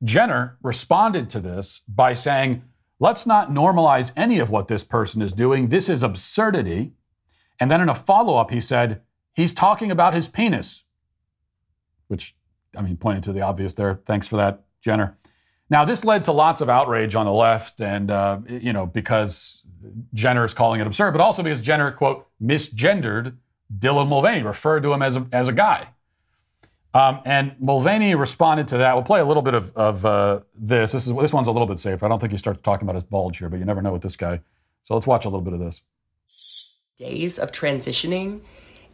[0.05, 2.63] Jenner responded to this by saying,
[3.01, 5.69] let's not normalize any of what this person is doing.
[5.69, 6.93] This is absurdity.
[7.61, 10.85] And then in a follow up, he said, he's talking about his penis,
[12.09, 12.37] which,
[12.77, 14.01] I mean, pointing to the obvious there.
[14.05, 15.17] Thanks for that, Jenner.
[15.71, 19.63] Now, this led to lots of outrage on the left, and, uh, you know, because
[20.15, 23.37] Jenner is calling it absurd, but also because Jenner, quote, misgendered
[23.77, 25.89] Dylan Mulvaney, referred to him as a, as a guy.
[26.95, 28.95] Um, and Mulvaney responded to that.
[28.95, 30.93] We'll play a little bit of, of uh, this.
[30.93, 32.05] This is this one's a little bit safer.
[32.05, 34.03] I don't think he starts talking about his bulge here, but you never know with
[34.03, 34.41] this guy.
[34.83, 35.83] So let's watch a little bit of this.
[36.97, 38.41] Days of transitioning,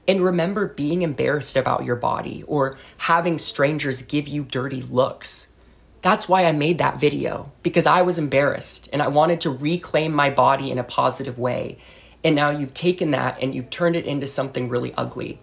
[0.06, 5.52] and remember being embarrassed about your body or having strangers give you dirty looks.
[6.02, 10.12] That's why I made that video because I was embarrassed and I wanted to reclaim
[10.12, 11.78] my body in a positive way.
[12.22, 15.40] And now you've taken that and you've turned it into something really ugly.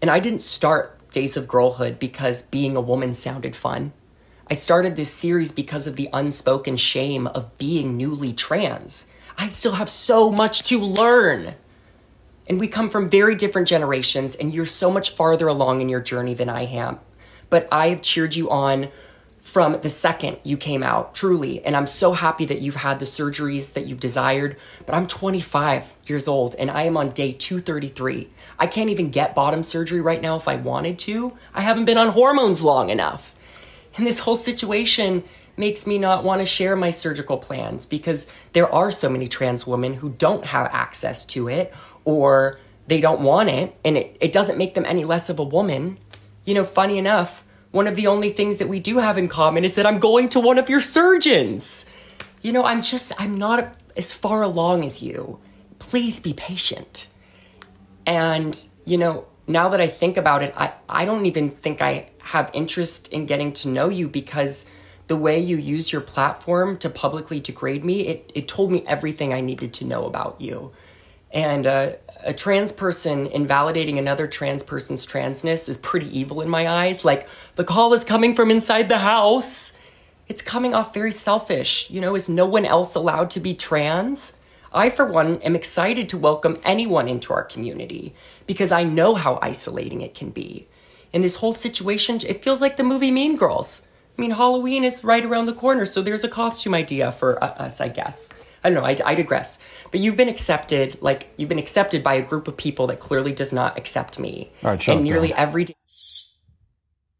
[0.00, 3.92] And I didn't start Days of Girlhood because being a woman sounded fun.
[4.50, 9.10] I started this series because of the unspoken shame of being newly trans.
[9.36, 11.54] I still have so much to learn.
[12.48, 16.00] And we come from very different generations, and you're so much farther along in your
[16.00, 16.98] journey than I am.
[17.50, 18.88] But I have cheered you on
[19.48, 21.64] from the second you came out, truly.
[21.64, 24.58] And I'm so happy that you've had the surgeries that you've desired.
[24.84, 28.28] But I'm 25 years old and I am on day 233.
[28.58, 31.32] I can't even get bottom surgery right now if I wanted to.
[31.54, 33.34] I haven't been on hormones long enough.
[33.96, 35.24] And this whole situation
[35.56, 39.66] makes me not want to share my surgical plans because there are so many trans
[39.66, 41.72] women who don't have access to it
[42.04, 45.44] or they don't want it and it, it doesn't make them any less of a
[45.44, 45.96] woman.
[46.44, 49.64] You know, funny enough, one of the only things that we do have in common
[49.64, 51.84] is that I'm going to one of your surgeons.
[52.40, 55.38] You know, I'm just, I'm not as far along as you.
[55.78, 57.08] Please be patient.
[58.06, 62.10] And, you know, now that I think about it, I, I don't even think I
[62.20, 64.70] have interest in getting to know you because
[65.08, 69.32] the way you use your platform to publicly degrade me, it, it told me everything
[69.32, 70.72] I needed to know about you.
[71.30, 71.92] And uh,
[72.24, 77.04] a trans person invalidating another trans person's transness is pretty evil in my eyes.
[77.04, 79.72] Like, the call is coming from inside the house.
[80.26, 81.88] It's coming off very selfish.
[81.90, 84.34] You know, is no one else allowed to be trans?
[84.72, 88.14] I, for one, am excited to welcome anyone into our community
[88.46, 90.68] because I know how isolating it can be.
[91.12, 93.82] In this whole situation, it feels like the movie Mean Girls.
[94.16, 97.48] I mean, Halloween is right around the corner, so there's a costume idea for uh,
[97.52, 98.30] us, I guess.
[98.64, 99.62] I don't know, I, I digress.
[99.90, 103.32] But you've been accepted, like, you've been accepted by a group of people that clearly
[103.32, 104.50] does not accept me.
[104.62, 105.38] All right, shut and nearly down.
[105.38, 105.74] every day.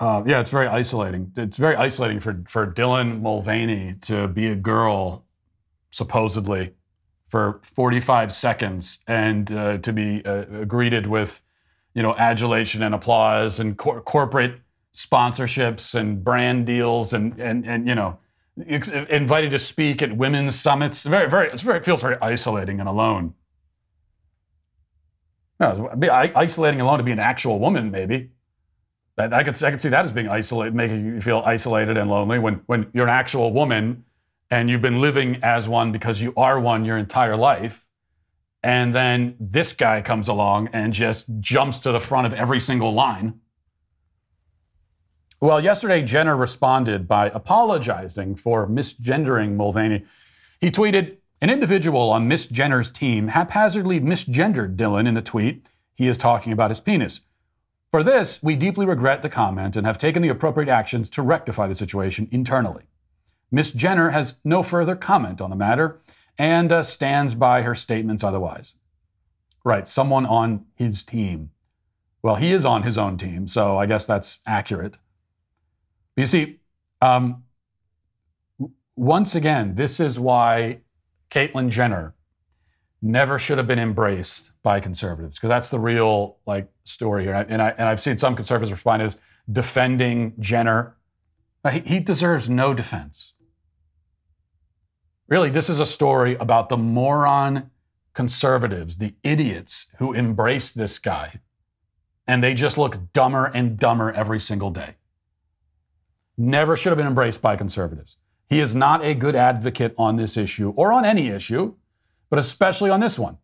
[0.01, 1.33] Uh, yeah, it's very isolating.
[1.37, 5.25] It's very isolating for, for Dylan Mulvaney to be a girl,
[5.91, 6.75] supposedly,
[7.29, 11.43] for 45 seconds and uh, to be uh, greeted with,
[11.95, 14.61] you know, adulation and applause and cor- corporate
[14.95, 18.28] sponsorships and brand deals and, and, and you know, ex-
[18.67, 21.03] invited to speak at women's summits.
[21.03, 23.35] Very, very, it's very, it feels very isolating and alone.
[25.61, 25.91] No,
[26.35, 28.31] isolating alone to be an actual woman, maybe.
[29.19, 32.39] I could I could see that as being isolated, making you feel isolated and lonely
[32.39, 34.05] when when you're an actual woman
[34.51, 37.89] and you've been living as one because you are one your entire life,
[38.63, 42.95] and then this guy comes along and just jumps to the front of every single
[42.95, 43.41] line.
[45.41, 50.05] Well, yesterday Jenner responded by apologizing for misgendering Mulvaney.
[50.61, 55.69] He tweeted, "An individual on Miss Jenner's team haphazardly misgendered Dylan in the tweet.
[55.95, 57.21] He is talking about his penis."
[57.93, 61.69] For this, we deeply regret the comment and have taken the appropriate actions to rectify
[61.69, 62.85] the situation internally.
[63.51, 66.01] Miss Jenner has no further comment on the matter
[66.37, 68.75] and uh, stands by her statements otherwise.
[69.65, 71.51] Right, someone on his team.
[72.23, 74.99] Well, he is on his own team, so I guess that's accurate.
[76.19, 76.59] You see,
[77.01, 77.45] um,
[78.97, 80.81] once again, this is why
[81.31, 82.17] Caitlyn Jenner
[83.01, 87.35] never should have been embraced by conservatives because that's the real like story here.
[87.35, 89.17] And, I, and I've seen some conservatives respond as
[89.51, 90.97] defending Jenner.
[91.71, 93.35] He, he deserves no defense.
[95.29, 97.71] Really, this is a story about the moron
[98.13, 101.39] conservatives, the idiots who embrace this guy,
[102.27, 104.98] and they just look dumber and dumber every single day.
[106.39, 108.17] Never should have been embraced by conservatives.
[108.49, 111.75] He is not a good advocate on this issue or on any issue
[112.31, 113.39] but especially on this one.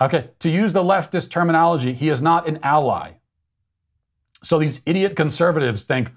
[0.00, 3.12] Okay, to use the leftist terminology, he is not an ally.
[4.42, 6.12] So these idiot conservatives think,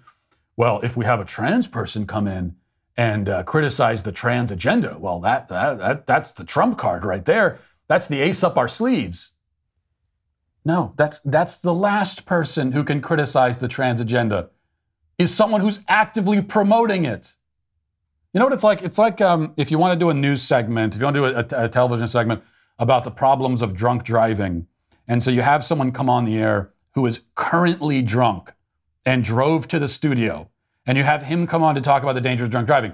[0.55, 2.55] well, if we have a trans person come in
[2.95, 7.25] and uh, criticize the trans agenda, well, that, that, that that's the trump card right
[7.25, 7.59] there.
[7.87, 9.31] That's the ace up our sleeves.
[10.63, 14.51] No, that's that's the last person who can criticize the trans agenda
[15.21, 17.35] is someone who's actively promoting it.
[18.33, 18.81] You know what it's like?
[18.81, 21.21] It's like um, if you want to do a news segment, if you want to
[21.21, 22.43] do a, a, television segment
[22.79, 24.67] about the problems of drunk driving,
[25.07, 28.53] and so you have someone come on the air who is currently drunk
[29.05, 30.49] and drove to the studio,
[30.85, 32.93] and you have him come on to talk about the dangers of drunk driving.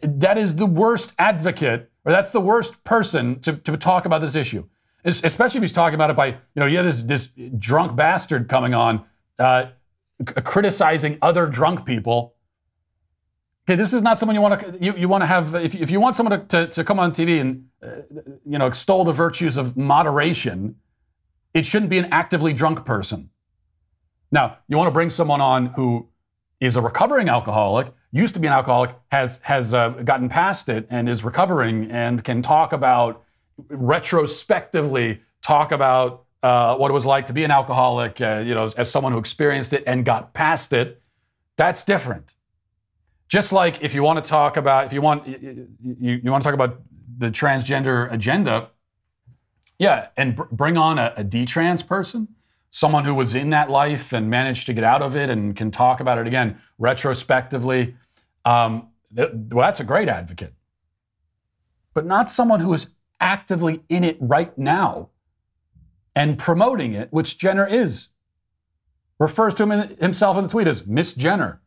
[0.00, 4.34] That is the worst advocate or that's the worst person to, to talk about this
[4.34, 4.64] issue.
[5.04, 7.28] Especially if he's talking about it by, you know, you have this, this
[7.58, 9.04] drunk bastard coming on
[9.38, 9.66] uh,
[10.20, 12.34] c- criticizing other drunk people.
[13.66, 15.90] Okay, this is not someone you want to you, you want to have if, if
[15.90, 18.02] you want someone to, to, to come on TV and uh,
[18.44, 20.76] you know extol the virtues of moderation,
[21.54, 23.30] it shouldn't be an actively drunk person.
[24.30, 26.08] Now, you want to bring someone on who
[26.60, 30.86] is a recovering alcoholic, used to be an alcoholic, has has uh, gotten past it
[30.90, 33.22] and is recovering and can talk about
[33.68, 38.70] retrospectively talk about uh, what it was like to be an alcoholic, uh, you know,
[38.76, 41.00] as, someone who experienced it and got past it.
[41.56, 42.34] That's different.
[43.28, 46.42] Just like if you want to talk about, if you want, you, you, you want
[46.42, 46.82] to talk about
[47.16, 48.68] the transgender agenda,
[49.78, 52.28] yeah, and br- bring on a, a detrans person,
[52.68, 55.70] someone who was in that life and managed to get out of it and can
[55.70, 57.96] talk about it again retrospectively.
[58.44, 60.52] Um, th- well, that's a great advocate,
[61.94, 62.88] but not someone who is
[63.18, 65.08] actively in it right now
[66.14, 68.08] and promoting it, which Jenner is.
[69.18, 71.60] Refers to him himself in the tweet as Miss Jenner.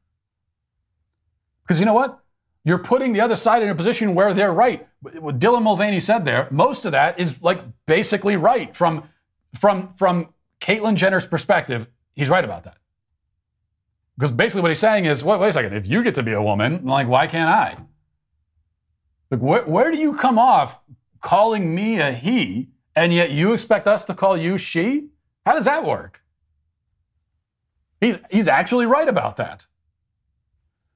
[1.64, 2.20] Because you know what?
[2.64, 4.88] You're putting the other side in a position where they're right.
[5.02, 9.10] What Dylan Mulvaney said there, most of that is like basically right from
[9.58, 11.88] from from Caitlyn Jenner's perspective.
[12.14, 12.78] He's right about that.
[14.18, 16.34] Because basically what he's saying is, wait, wait a second, if you get to be
[16.34, 17.78] a woman, like why can't I?
[19.30, 20.80] Like where, where do you come off
[21.22, 25.10] calling me a he, and yet you expect us to call you she?
[25.46, 26.24] How does that work?
[28.02, 29.68] He's, he's actually right about that.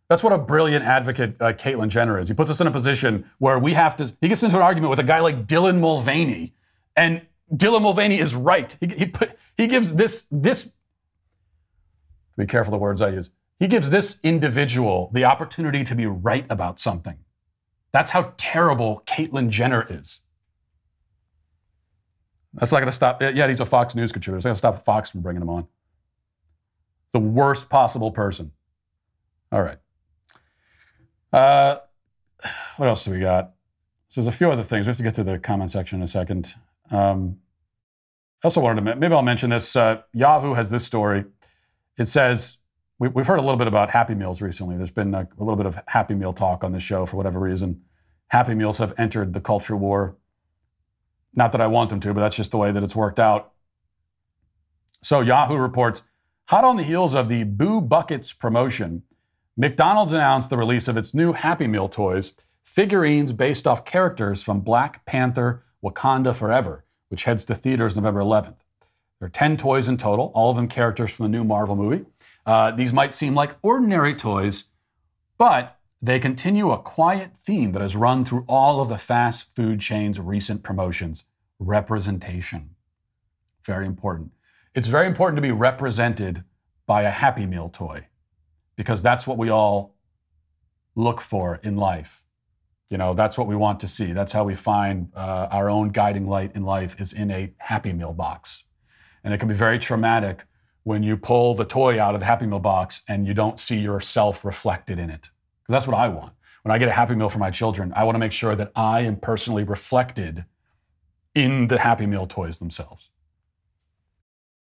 [0.09, 2.27] That's what a brilliant advocate uh, Caitlyn Jenner is.
[2.27, 4.89] He puts us in a position where we have to, he gets into an argument
[4.89, 6.53] with a guy like Dylan Mulvaney,
[6.95, 7.21] and
[7.53, 8.75] Dylan Mulvaney is right.
[8.81, 10.71] He, he, put, he gives this, this,
[12.35, 13.29] be careful the words I use.
[13.59, 17.19] He gives this individual the opportunity to be right about something.
[17.91, 20.21] That's how terrible Caitlyn Jenner is.
[22.53, 23.21] That's not going to stop.
[23.21, 24.37] Yeah, he's a Fox News contributor.
[24.37, 25.67] It's not going to stop Fox from bringing him on.
[27.13, 28.51] The worst possible person.
[29.51, 29.77] All right.
[31.31, 31.77] Uh,
[32.77, 33.53] what else do we got?
[34.07, 34.85] So there's a few other things.
[34.85, 36.53] We have to get to the comment section in a second.
[36.89, 37.37] Um,
[38.43, 39.75] I also wanted to, maybe I'll mention this.
[39.75, 41.25] Uh, Yahoo has this story.
[41.97, 42.57] It says,
[42.99, 44.77] we, have heard a little bit about Happy Meals recently.
[44.77, 47.39] There's been a, a little bit of Happy Meal talk on this show for whatever
[47.39, 47.81] reason.
[48.27, 50.17] Happy Meals have entered the culture war.
[51.33, 53.53] Not that I want them to, but that's just the way that it's worked out.
[55.01, 56.03] So Yahoo reports,
[56.49, 59.03] hot on the heels of the Boo Buckets promotion,
[59.57, 64.61] McDonald's announced the release of its new Happy Meal toys, figurines based off characters from
[64.61, 68.59] Black Panther Wakanda Forever, which heads to theaters November 11th.
[69.19, 72.05] There are 10 toys in total, all of them characters from the new Marvel movie.
[72.45, 74.65] Uh, these might seem like ordinary toys,
[75.37, 79.79] but they continue a quiet theme that has run through all of the fast food
[79.79, 81.25] chain's recent promotions
[81.59, 82.71] representation.
[83.63, 84.31] Very important.
[84.73, 86.43] It's very important to be represented
[86.87, 88.07] by a Happy Meal toy
[88.75, 89.95] because that's what we all
[90.95, 92.23] look for in life.
[92.89, 94.11] You know, that's what we want to see.
[94.11, 97.93] That's how we find uh, our own guiding light in life is in a Happy
[97.93, 98.63] Meal box.
[99.23, 100.45] And it can be very traumatic
[100.83, 103.77] when you pull the toy out of the Happy Meal box and you don't see
[103.77, 105.29] yourself reflected in it.
[105.71, 106.33] That's what I want.
[106.63, 108.71] When I get a Happy Meal for my children, I want to make sure that
[108.75, 110.45] I am personally reflected
[111.33, 113.09] in the Happy Meal toys themselves.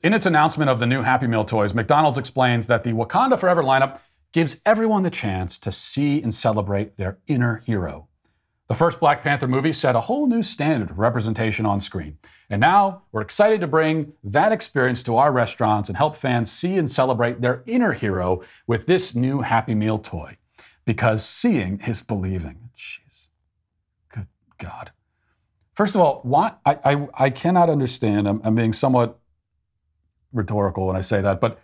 [0.00, 3.62] In its announcement of the new Happy Meal toys, McDonald's explains that the Wakanda Forever
[3.62, 4.00] lineup
[4.32, 8.08] gives everyone the chance to see and celebrate their inner hero.
[8.68, 12.16] The first Black Panther movie set a whole new standard of representation on screen.
[12.48, 16.78] And now we're excited to bring that experience to our restaurants and help fans see
[16.78, 20.38] and celebrate their inner hero with this new Happy Meal toy.
[20.84, 22.70] Because seeing is believing.
[22.76, 23.28] Jeez.
[24.12, 24.26] Good
[24.58, 24.90] God.
[25.74, 28.28] First of all, why I, I, I cannot understand.
[28.28, 29.18] I'm, I'm being somewhat
[30.32, 31.60] rhetorical when I say that, but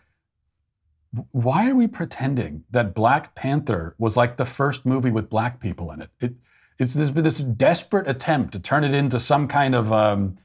[1.33, 5.91] why are we pretending that Black Panther was like the first movie with black people
[5.91, 6.11] in it?
[6.21, 6.35] it
[6.79, 10.37] it's this, this desperate attempt to turn it into some kind of um,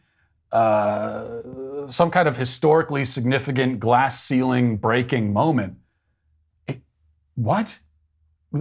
[0.51, 1.41] uh,
[1.87, 5.77] some kind of historically significant glass ceiling breaking moment.
[6.67, 6.81] It,
[7.35, 7.79] what?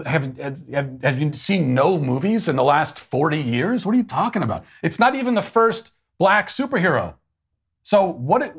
[0.07, 3.85] Have, have, have you seen no movies in the last 40 years?
[3.85, 4.65] What are you talking about?
[4.83, 7.15] It's not even the first black superhero.
[7.83, 8.55] So what?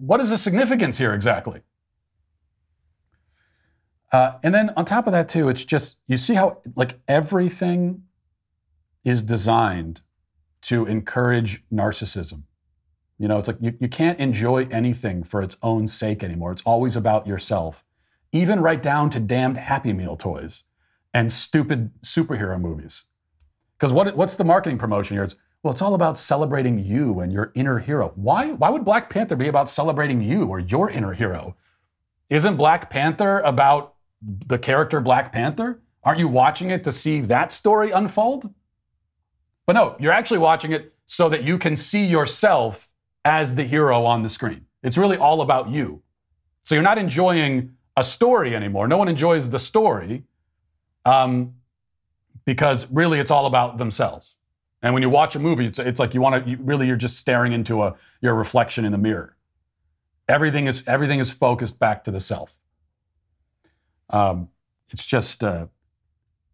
[0.00, 1.60] what is the significance here exactly?
[4.12, 8.02] Uh, and then on top of that, too, it's just, you see how, like, everything
[9.04, 10.00] is designed
[10.62, 12.42] to encourage narcissism.
[13.18, 16.52] You know, it's like you, you can't enjoy anything for its own sake anymore.
[16.52, 17.84] It's always about yourself,
[18.32, 20.64] even right down to damned Happy Meal toys
[21.12, 23.04] and stupid superhero movies.
[23.76, 25.24] Because what, what's the marketing promotion here?
[25.24, 28.12] It's, well, it's all about celebrating you and your inner hero.
[28.14, 31.56] Why, why would Black Panther be about celebrating you or your inner hero?
[32.28, 35.80] Isn't Black Panther about the character Black Panther?
[36.02, 38.52] Aren't you watching it to see that story unfold?
[39.66, 42.90] But no, you're actually watching it so that you can see yourself
[43.24, 44.66] as the hero on the screen.
[44.82, 46.02] It's really all about you.
[46.62, 48.88] So you're not enjoying a story anymore.
[48.88, 50.24] No one enjoys the story
[51.04, 51.54] um,
[52.44, 54.34] because really it's all about themselves.
[54.82, 56.96] And when you watch a movie, it's, it's like you want to you, really you're
[56.96, 59.36] just staring into a your reflection in the mirror.
[60.28, 62.56] Everything is everything is focused back to the self.
[64.08, 64.48] Um,
[64.88, 65.66] it's just uh,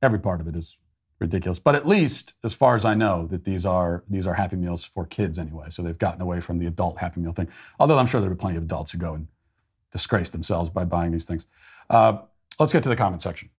[0.03, 0.79] every part of it is
[1.19, 1.59] ridiculous.
[1.59, 4.85] But at least, as far as I know, that these are these are Happy Meals
[4.85, 5.67] for kids anyway.
[5.71, 7.49] So they've gotten away from the adult Happy Meal thing.
[7.79, 9.29] Although I'm sure there are plenty of adults who go and
[9.93, 11.47] disgrace themselves by buying these things.
[11.89, 12.19] Uh,
[12.59, 13.51] let's get to the comment section.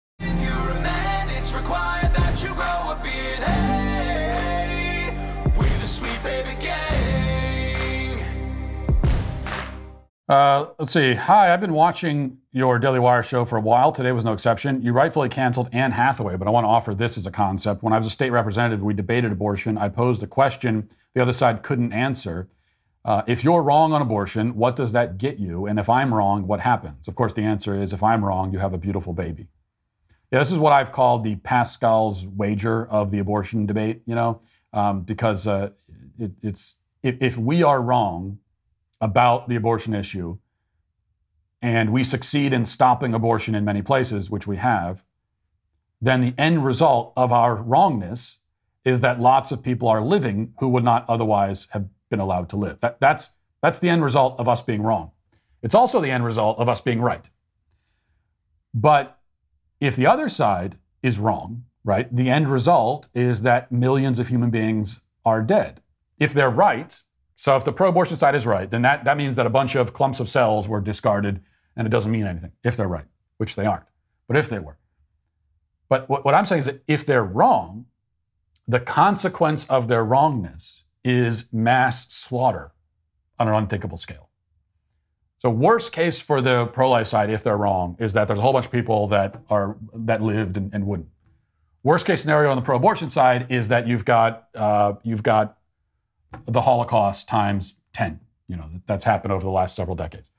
[10.30, 11.14] Uh, let's see.
[11.14, 13.94] Hi, I've been watching your Daily Wire show for a while.
[13.94, 14.82] Today was no exception.
[14.82, 17.82] You rightfully canceled Anne Hathaway, but I want to offer this as a concept.
[17.82, 19.78] When I was a state representative, we debated abortion.
[19.78, 22.50] I posed a question the other side couldn't answer.
[23.06, 25.66] Uh, if you're wrong on abortion, what does that get you?
[25.66, 27.08] And if I'm wrong, what happens?
[27.08, 29.48] Of course, the answer is if I'm wrong, you have a beautiful baby.
[30.30, 34.42] Yeah, this is what I've called the Pascal's wager of the abortion debate, you know,
[34.74, 35.70] um, because uh,
[36.20, 38.40] it, it's if, if we are wrong,
[39.00, 40.38] about the abortion issue
[41.62, 45.04] and we succeed in stopping abortion in many places, which we have,
[46.00, 48.38] then the end result of our wrongness
[48.86, 52.56] is that lots of people are living who would not otherwise have been allowed to
[52.56, 52.80] live.
[52.80, 53.32] That, that's,
[53.62, 55.12] that's the end result of us being wrong.
[55.64, 57.30] It's also the end result of us being right.
[58.74, 59.20] But
[59.82, 64.52] if the other side is wrong, right, the end result is that millions of human
[64.52, 65.82] beings are dead.
[66.20, 67.02] If they're right,
[67.40, 69.94] so if the pro-abortion side is right, then that, that means that a bunch of
[69.94, 71.40] clumps of cells were discarded
[71.76, 73.06] and it doesn't mean anything, if they're right,
[73.38, 73.86] which they aren't,
[74.28, 74.80] but if they were.
[75.88, 77.86] But what, what I'm saying is that if they're wrong,
[78.68, 82.72] the consequence of their wrongness is mass slaughter
[83.38, 84.30] on an unthinkable scale.
[85.38, 88.54] So worst case for the pro-life side, if they're wrong, is that there's a whole
[88.54, 91.10] bunch of people that are that lived and, and wouldn't.
[91.84, 95.57] Worst case scenario on the pro-abortion side is that you've got uh, you've got
[96.46, 98.20] the Holocaust times 10.
[98.48, 100.30] You know, that's happened over the last several decades.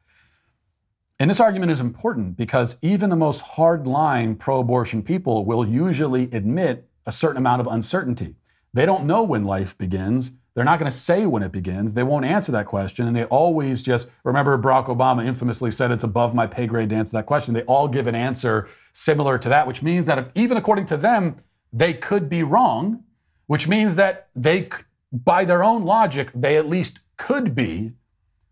[1.20, 6.24] And this argument is important because even the most hardline pro abortion people will usually
[6.32, 8.36] admit a certain amount of uncertainty.
[8.72, 10.32] They don't know when life begins.
[10.54, 11.94] They're not going to say when it begins.
[11.94, 13.06] They won't answer that question.
[13.06, 16.96] And they always just remember Barack Obama infamously said it's above my pay grade to
[16.96, 17.54] answer that question.
[17.54, 21.36] They all give an answer similar to that, which means that even according to them,
[21.72, 23.04] they could be wrong,
[23.46, 24.68] which means that they
[25.12, 27.92] by their own logic, they at least could be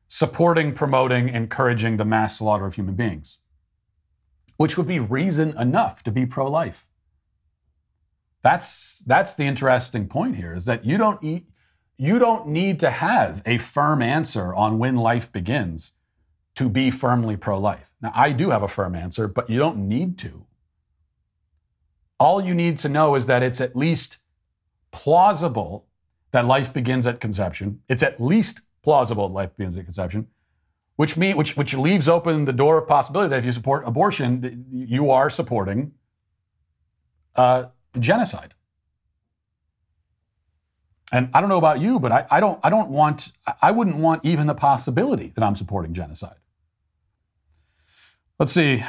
[0.09, 3.38] supporting, promoting, encouraging the mass slaughter of human beings,
[4.57, 6.86] which would be reason enough to be pro life.
[8.42, 11.46] That's, that's the interesting point here is that you don't, eat,
[11.98, 15.92] you don't need to have a firm answer on when life begins
[16.54, 17.92] to be firmly pro life.
[18.00, 20.46] Now, I do have a firm answer, but you don't need to.
[22.18, 24.18] All you need to know is that it's at least
[24.90, 25.86] plausible
[26.33, 27.81] that life begins at conception.
[27.89, 30.29] It's at least plausible that life begins at conception,
[30.97, 34.66] which mean, which which leaves open the door of possibility that if you support abortion,
[34.70, 35.93] you are supporting
[37.37, 37.66] uh,
[37.99, 38.55] genocide.
[41.12, 43.97] And I don't know about you, but I, I don't I don't want I wouldn't
[43.97, 46.37] want even the possibility that I'm supporting genocide.
[48.39, 48.85] Let's see.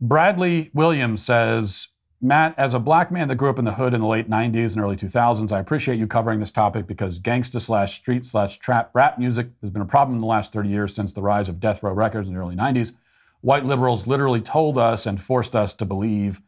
[0.00, 1.88] Bradley Williams says
[2.24, 4.72] Matt, as a black man that grew up in the hood in the late 90s
[4.72, 8.90] and early 2000s, I appreciate you covering this topic because gangsta slash street slash trap
[8.94, 11.60] rap music has been a problem in the last 30 years since the rise of
[11.60, 12.94] Death Row Records in the early 90s.
[13.42, 16.40] White liberals literally told us and forced us to believe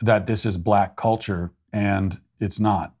[0.00, 2.92] that this is black culture, and it's not.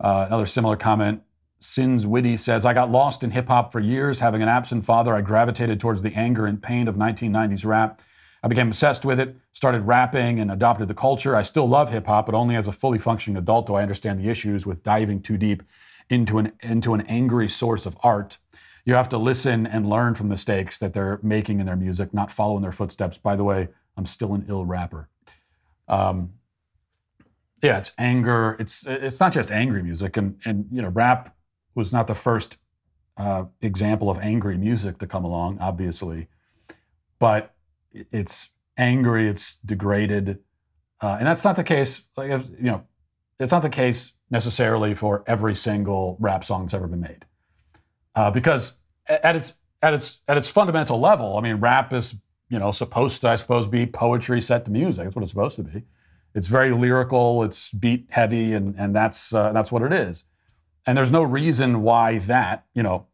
[0.00, 1.22] Uh, another similar comment
[1.60, 4.18] Sins Witty says, I got lost in hip hop for years.
[4.18, 8.02] Having an absent father, I gravitated towards the anger and pain of 1990s rap.
[8.44, 11.34] I became obsessed with it, started rapping, and adopted the culture.
[11.34, 14.20] I still love hip hop, but only as a fully functioning adult do I understand
[14.20, 15.62] the issues with diving too deep
[16.10, 18.36] into an, into an angry source of art.
[18.84, 22.30] You have to listen and learn from mistakes that they're making in their music, not
[22.30, 23.16] follow in their footsteps.
[23.16, 25.08] By the way, I'm still an ill rapper.
[25.88, 26.34] Um,
[27.62, 28.58] yeah, it's anger.
[28.60, 31.34] It's it's not just angry music, and and you know, rap
[31.74, 32.58] was not the first
[33.16, 36.28] uh, example of angry music to come along, obviously,
[37.18, 37.54] but
[38.12, 40.40] it's angry, it's degraded,
[41.00, 42.02] uh, and that's not the case.
[42.16, 42.84] Like you know,
[43.38, 47.24] it's not the case necessarily for every single rap song that's ever been made,
[48.14, 48.72] uh, because
[49.06, 52.16] at its at its at its fundamental level, I mean, rap is
[52.48, 55.04] you know supposed to, I suppose, be poetry set to music.
[55.04, 55.82] That's what it's supposed to be.
[56.34, 57.44] It's very lyrical.
[57.44, 60.24] It's beat heavy, and and that's uh, that's what it is.
[60.86, 63.06] And there's no reason why that you know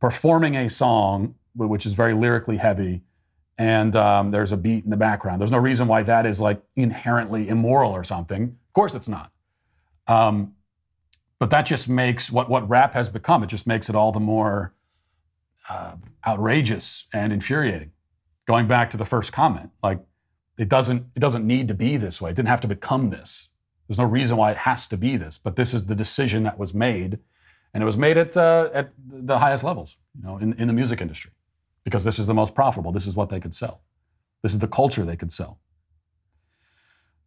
[0.00, 3.02] performing a song which is very lyrically heavy
[3.60, 5.38] and um, there's a beat in the background.
[5.38, 8.44] There's no reason why that is like inherently immoral or something.
[8.44, 9.30] Of course, it's not.
[10.06, 10.54] Um,
[11.38, 13.42] but that just makes what what rap has become.
[13.42, 14.72] It just makes it all the more
[15.68, 15.96] uh,
[16.26, 17.92] outrageous and infuriating.
[18.46, 20.00] Going back to the first comment, like
[20.56, 22.30] it doesn't it doesn't need to be this way.
[22.30, 23.50] It didn't have to become this.
[23.86, 25.36] There's no reason why it has to be this.
[25.36, 27.18] But this is the decision that was made,
[27.74, 30.72] and it was made at uh, at the highest levels, you know, in, in the
[30.72, 31.32] music industry
[31.84, 32.92] because this is the most profitable.
[32.92, 33.82] This is what they could sell.
[34.42, 35.58] This is the culture they could sell.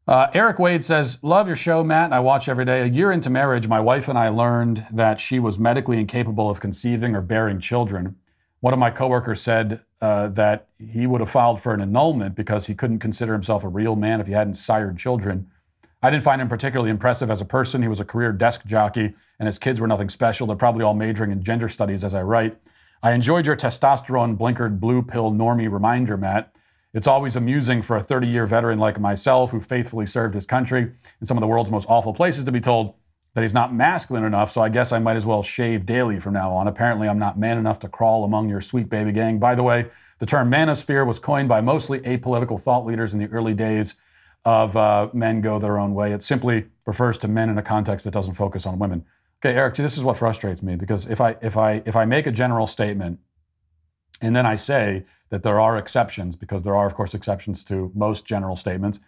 [0.06, 2.12] Uh, Eric Wade says, Love your show, Matt.
[2.12, 2.82] I watch every day.
[2.82, 6.60] A year into marriage, my wife and I learned that she was medically incapable of
[6.60, 8.18] conceiving or bearing children.
[8.60, 12.68] One of my coworkers said uh, that he would have filed for an annulment because
[12.68, 15.49] he couldn't consider himself a real man if he hadn't sired children.
[16.01, 17.82] I didn't find him particularly impressive as a person.
[17.82, 20.45] He was a career desk jockey, and his kids were nothing special.
[20.47, 22.58] They're probably all majoring in gender studies as I write.
[23.04, 26.56] I enjoyed your testosterone blinkered blue pill normie reminder, Matt.
[26.93, 30.84] It's always amusing for a 30 year veteran like myself who faithfully served his country
[31.20, 32.93] in some of the world's most awful places to be told
[33.34, 36.34] that he's not masculine enough, so I guess I might as well shave daily from
[36.34, 36.68] now on.
[36.68, 39.38] Apparently, I'm not man enough to crawl among your sweet baby gang.
[39.38, 39.88] By the way,
[40.20, 43.95] the term manosphere was coined by mostly apolitical thought leaders in the early days
[44.45, 46.14] of uh, men go their own way.
[46.14, 49.04] It simply refers to men in a context that doesn't focus on women.
[49.45, 52.25] Okay, Eric, this is what frustrates me because if I if I if I make
[52.25, 53.19] a general statement
[54.21, 57.91] and then I say that there are exceptions because there are of course exceptions to
[57.93, 59.01] most general statements,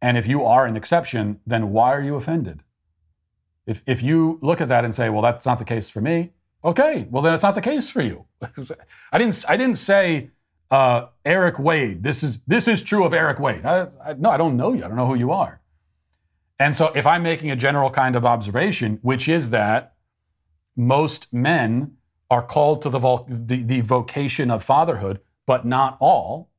[0.00, 2.62] and if you are an exception, then why are you offended?
[3.66, 6.30] If if you look at that and say, well, that's not the case for me,
[6.64, 8.26] okay, well then it's not the case for you.
[9.12, 10.30] I didn't I didn't say
[10.70, 12.04] uh, Eric Wade.
[12.04, 13.64] This is this is true of Eric Wade.
[13.64, 14.84] I, I, no, I don't know you.
[14.84, 15.60] I don't know who you are.
[16.58, 19.94] And so if I'm making a general kind of observation, which is that
[20.76, 21.96] most men
[22.30, 26.50] are called to the, vo- the, the vocation of fatherhood, but not all,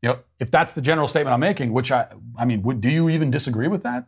[0.00, 2.88] you know, if that's the general statement I'm making, which I, I mean, would, do
[2.88, 4.06] you even disagree with that?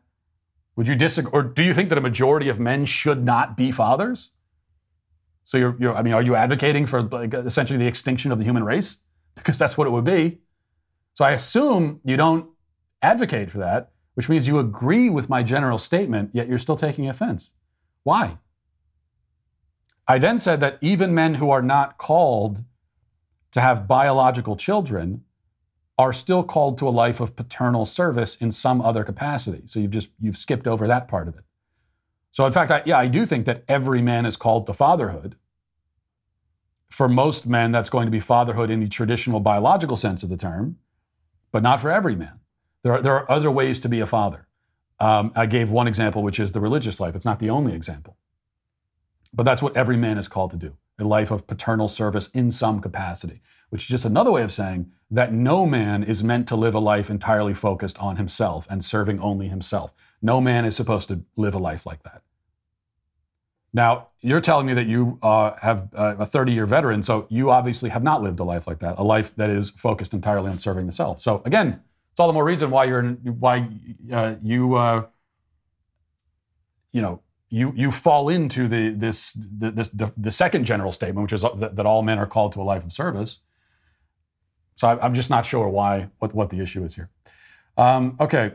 [0.76, 3.70] Would you disagree, or do you think that a majority of men should not be
[3.70, 4.30] fathers?
[5.44, 8.44] So you're, you're I mean, are you advocating for like, essentially the extinction of the
[8.44, 8.98] human race?
[9.36, 10.38] Because that's what it would be.
[11.14, 12.50] So I assume you don't
[13.02, 17.08] advocate for that which means you agree with my general statement, yet you're still taking
[17.08, 17.50] offense.
[18.02, 18.38] Why?
[20.06, 22.64] I then said that even men who are not called
[23.52, 25.24] to have biological children
[25.96, 29.62] are still called to a life of paternal service in some other capacity.
[29.66, 31.44] So you've just you've skipped over that part of it.
[32.32, 35.36] So in fact, I, yeah, I do think that every man is called to fatherhood.
[36.90, 40.36] For most men, that's going to be fatherhood in the traditional biological sense of the
[40.36, 40.78] term,
[41.52, 42.40] but not for every man.
[42.85, 44.47] There are, there are other ways to be a father.
[45.01, 47.16] Um, I gave one example, which is the religious life.
[47.16, 48.16] It's not the only example.
[49.32, 52.53] But that's what every man is called to do a life of paternal service in
[52.53, 56.55] some capacity, which is just another way of saying that no man is meant to
[56.55, 59.93] live a life entirely focused on himself and serving only himself.
[60.22, 62.22] No man is supposed to live a life like that.
[63.72, 67.51] Now, you're telling me that you uh, have uh, a 30 year veteran, so you
[67.51, 70.61] obviously have not lived a life like that, a life that is focused entirely on
[70.61, 71.20] serving the self.
[71.20, 71.80] So, again,
[72.14, 73.68] it's all the more reason why you're why
[74.12, 75.06] uh, you uh,
[76.92, 81.24] you know you you fall into the this the, this the, the second general statement,
[81.24, 83.40] which is that, that, all men are called to a life of service.
[84.76, 87.10] So I, am just not sure why what what the issue is here.
[87.76, 88.52] Um, okay.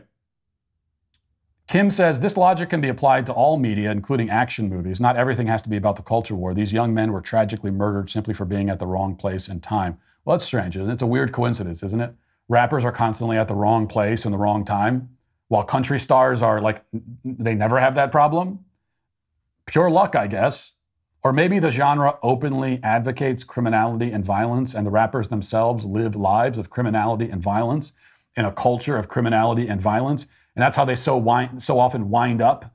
[1.68, 5.02] Kim says this logic can be applied to all media, including action movies.
[5.02, 6.54] Not everything has to be about the culture war.
[6.54, 9.98] These young men were tragically murdered simply for being at the wrong place and time.
[10.24, 10.78] Well, that's strange.
[10.78, 12.14] It's a weird coincidence, isn't it?
[12.50, 15.08] Rappers are constantly at the wrong place in the wrong time,
[15.46, 16.84] while country stars are like,
[17.24, 18.64] they never have that problem.
[19.66, 20.72] Pure luck, I guess.
[21.22, 26.58] Or maybe the genre openly advocates criminality and violence, and the rappers themselves live lives
[26.58, 27.92] of criminality and violence
[28.36, 30.26] in a culture of criminality and violence.
[30.56, 32.74] And that's how they so, wind, so often wind up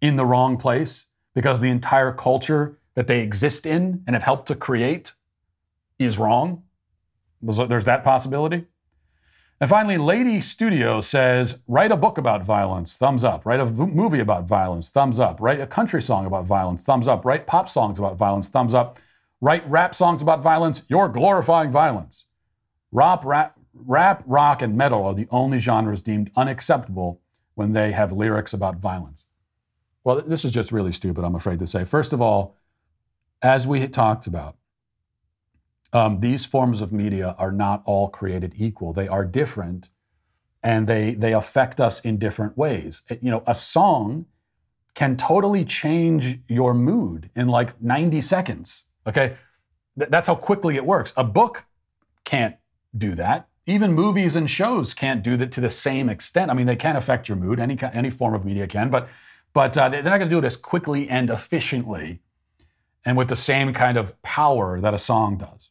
[0.00, 4.48] in the wrong place because the entire culture that they exist in and have helped
[4.48, 5.12] to create
[5.98, 6.62] is wrong.
[7.42, 8.66] There's that possibility.
[9.60, 13.46] And finally, Lady Studio says, write a book about violence, thumbs up.
[13.46, 15.40] Write a v- movie about violence, thumbs up.
[15.40, 17.24] Write a country song about violence, thumbs up.
[17.24, 18.98] Write pop songs about violence, thumbs up.
[19.40, 22.24] Write rap songs about violence, you're glorifying violence.
[22.92, 27.20] Rap, rap, rap, rock, and metal are the only genres deemed unacceptable
[27.54, 29.26] when they have lyrics about violence?
[30.02, 31.84] Well, this is just really stupid, I'm afraid to say.
[31.84, 32.56] First of all,
[33.42, 34.56] as we talked about,
[35.94, 38.92] um, these forms of media are not all created equal.
[38.92, 39.88] They are different
[40.62, 43.02] and they, they affect us in different ways.
[43.08, 44.26] You know, a song
[44.94, 48.84] can totally change your mood in like 90 seconds.
[49.06, 49.36] Okay.
[49.98, 51.12] Th- that's how quickly it works.
[51.16, 51.64] A book
[52.24, 52.56] can't
[52.96, 53.48] do that.
[53.66, 56.50] Even movies and shows can't do that to the same extent.
[56.50, 57.60] I mean, they can affect your mood.
[57.60, 59.08] Any, any form of media can, but,
[59.52, 62.20] but uh, they're not going to do it as quickly and efficiently
[63.04, 65.70] and with the same kind of power that a song does.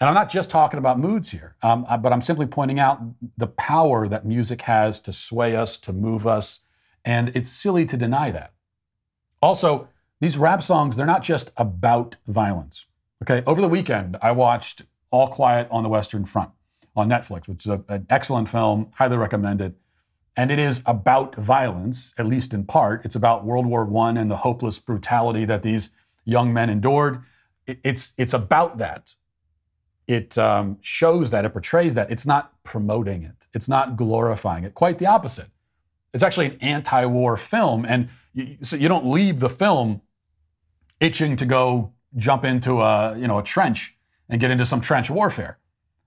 [0.00, 3.00] And I'm not just talking about moods here, um, but I'm simply pointing out
[3.36, 6.60] the power that music has to sway us, to move us,
[7.04, 8.52] and it's silly to deny that.
[9.40, 9.88] Also,
[10.20, 12.86] these rap songs, they're not just about violence.
[13.22, 16.50] Okay, over the weekend, I watched All Quiet on the Western Front
[16.96, 19.74] on Netflix, which is a, an excellent film, highly recommended.
[20.36, 23.04] And it is about violence, at least in part.
[23.04, 25.90] It's about World War I and the hopeless brutality that these
[26.24, 27.22] young men endured.
[27.66, 29.14] It, it's, it's about that
[30.06, 32.10] it um, shows that, it portrays that.
[32.10, 34.74] It's not promoting it, it's not glorifying it.
[34.74, 35.48] Quite the opposite.
[36.12, 37.84] It's actually an anti war film.
[37.84, 40.02] And you, so you don't leave the film
[41.00, 43.96] itching to go jump into a, you know, a trench
[44.28, 45.58] and get into some trench warfare.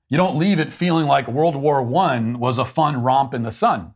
[0.10, 3.52] You don't leave it feeling like World War I was a fun romp in the
[3.52, 3.94] sun.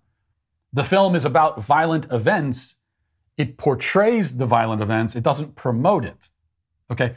[0.73, 2.75] The film is about violent events.
[3.37, 6.29] It portrays the violent events, it doesn't promote it.
[6.91, 7.15] Okay?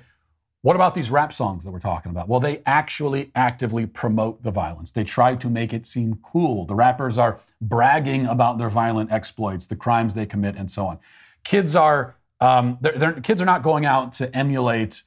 [0.64, 2.26] What about these rap songs that we're talking about?
[2.26, 4.92] Well, they actually actively promote the violence.
[4.92, 6.64] They try to make it seem cool.
[6.64, 11.00] The rappers are bragging about their violent exploits, the crimes they commit, and so on.
[11.44, 15.02] Kids are um, they're, they're, kids are not going out to emulate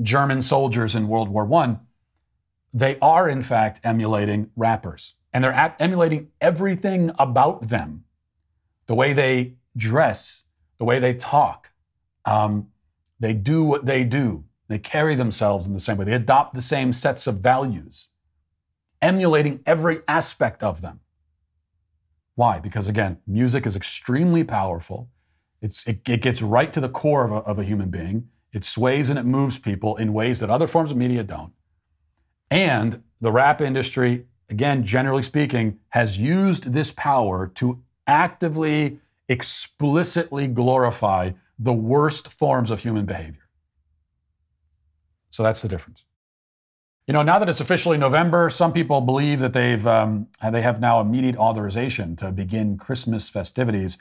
[0.00, 1.78] German soldiers in World War I.
[2.72, 8.04] They are, in fact, emulating rappers, and they're at, emulating everything about them,
[8.86, 10.44] the way they dress,
[10.78, 11.72] the way they talk.
[12.24, 12.68] Um,
[13.18, 16.04] they do what they do they carry themselves in the same way.
[16.04, 18.08] They adopt the same sets of values,
[19.00, 21.00] emulating every aspect of them.
[22.34, 22.58] Why?
[22.58, 25.10] Because again, music is extremely powerful.
[25.60, 28.28] It's, it, it gets right to the core of a, of a human being.
[28.52, 31.52] It sways and it moves people in ways that other forms of media don't.
[32.50, 38.98] And the rap industry, again, generally speaking, has used this power to actively,
[39.28, 43.41] explicitly glorify the worst forms of human behavior.
[45.32, 46.04] So that's the difference.
[47.08, 50.80] You know, now that it's officially November, some people believe that they've um, they have
[50.80, 53.98] now immediate authorization to begin Christmas festivities.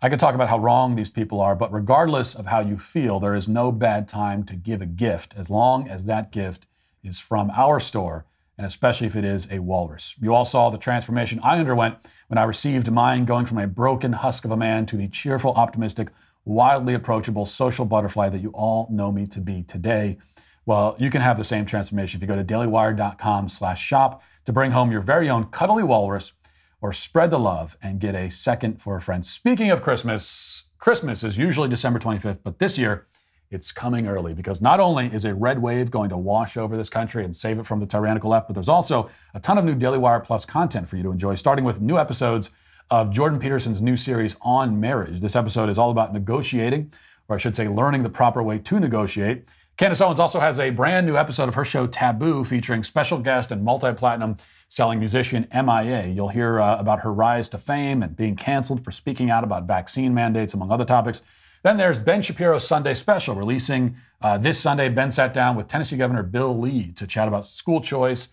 [0.00, 3.18] I could talk about how wrong these people are, but regardless of how you feel,
[3.18, 6.66] there is no bad time to give a gift as long as that gift
[7.02, 8.26] is from our store,
[8.58, 10.14] and especially if it is a walrus.
[10.20, 11.96] You all saw the transformation I underwent
[12.28, 15.54] when I received mine, going from a broken husk of a man to the cheerful,
[15.54, 16.10] optimistic,
[16.44, 20.18] wildly approachable social butterfly that you all know me to be today.
[20.66, 24.52] Well, you can have the same transformation if you go to dailywire.com slash shop to
[24.52, 26.32] bring home your very own cuddly walrus
[26.80, 29.24] or spread the love and get a second for a friend.
[29.24, 33.06] Speaking of Christmas, Christmas is usually December 25th, but this year
[33.48, 36.88] it's coming early because not only is a red wave going to wash over this
[36.88, 39.74] country and save it from the tyrannical left, but there's also a ton of new
[39.74, 42.50] Daily Wire Plus content for you to enjoy, starting with new episodes
[42.90, 45.20] of Jordan Peterson's new series on marriage.
[45.20, 46.92] This episode is all about negotiating,
[47.28, 49.44] or I should say, learning the proper way to negotiate.
[49.76, 53.50] Candace Owens also has a brand new episode of her show Taboo featuring special guest
[53.50, 54.38] and multi platinum
[54.70, 56.06] selling musician MIA.
[56.06, 59.66] You'll hear uh, about her rise to fame and being canceled for speaking out about
[59.66, 61.20] vaccine mandates, among other topics.
[61.62, 64.88] Then there's Ben Shapiro's Sunday special, releasing uh, this Sunday.
[64.88, 68.28] Ben sat down with Tennessee Governor Bill Lee to chat about school choice,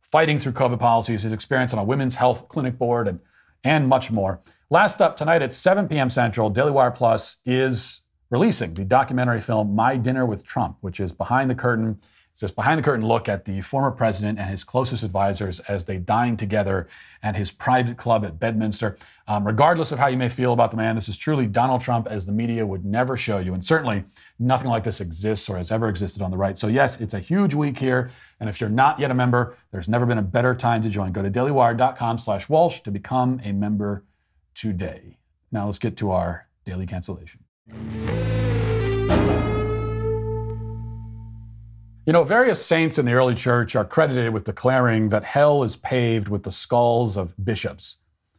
[0.00, 3.20] fighting through COVID policies, his experience on a women's health clinic board, and,
[3.62, 4.40] and much more.
[4.70, 6.08] Last up tonight at 7 p.m.
[6.08, 8.00] Central, Daily Wire Plus is
[8.30, 12.00] releasing the documentary film My Dinner with Trump, which is behind the curtain.
[12.36, 15.86] It's this behind the curtain look at the former president and his closest advisors as
[15.86, 16.86] they dine together
[17.22, 18.98] at his private club at Bedminster.
[19.26, 22.06] Um, regardless of how you may feel about the man, this is truly Donald Trump
[22.06, 23.54] as the media would never show you.
[23.54, 24.04] And certainly
[24.38, 26.58] nothing like this exists or has ever existed on the right.
[26.58, 28.10] So, yes, it's a huge week here.
[28.38, 31.12] And if you're not yet a member, there's never been a better time to join.
[31.12, 34.04] Go to dailywire.com slash Walsh to become a member
[34.54, 35.16] today.
[35.50, 37.45] Now let's get to our daily cancellation.
[42.06, 45.74] You know, various saints in the early church are credited with declaring that hell is
[45.74, 47.96] paved with the skulls of bishops.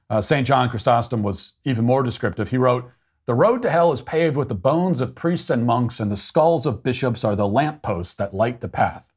[0.09, 0.47] Uh, St.
[0.47, 2.47] John Chrysostom was even more descriptive.
[2.47, 2.89] He wrote,
[3.25, 6.15] The road to hell is paved with the bones of priests and monks, and the
[6.15, 9.13] skulls of bishops are the lampposts that light the path.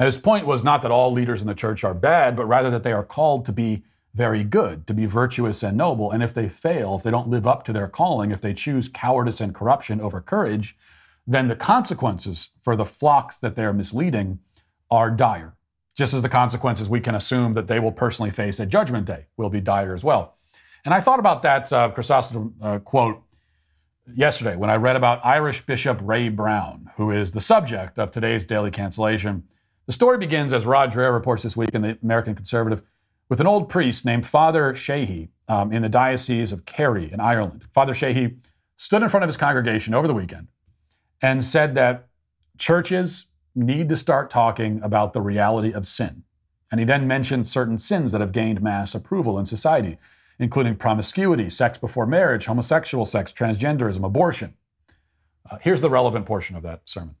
[0.00, 2.70] Now, his point was not that all leaders in the church are bad, but rather
[2.70, 3.84] that they are called to be
[4.14, 6.10] very good, to be virtuous and noble.
[6.10, 8.88] And if they fail, if they don't live up to their calling, if they choose
[8.88, 10.76] cowardice and corruption over courage,
[11.26, 14.38] then the consequences for the flocks that they're misleading
[14.90, 15.54] are dire.
[15.96, 19.26] Just as the consequences we can assume that they will personally face at Judgment Day
[19.36, 20.36] will be dire as well.
[20.84, 23.22] And I thought about that uh, Chrysostom uh, quote
[24.14, 28.44] yesterday when I read about Irish Bishop Ray Browne, who is the subject of today's
[28.44, 29.44] daily cancellation.
[29.86, 32.82] The story begins, as Rod Dreher reports this week in the American Conservative,
[33.34, 37.64] with an old priest named Father Sheehy um, in the Diocese of Kerry in Ireland.
[37.74, 38.36] Father Sheehy
[38.76, 40.46] stood in front of his congregation over the weekend
[41.20, 42.06] and said that
[42.58, 46.22] churches need to start talking about the reality of sin.
[46.70, 49.98] And he then mentioned certain sins that have gained mass approval in society,
[50.38, 54.54] including promiscuity, sex before marriage, homosexual sex, transgenderism, abortion.
[55.50, 57.16] Uh, here's the relevant portion of that sermon.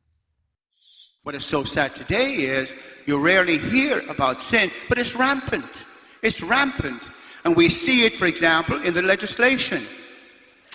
[1.24, 2.72] What is so sad today is
[3.04, 5.86] you rarely hear about sin, but it's rampant.
[6.24, 7.02] It's rampant.
[7.44, 9.86] And we see it, for example, in the legislation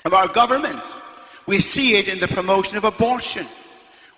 [0.06, 1.02] of our governments.
[1.48, 3.48] We see it in the promotion of abortion.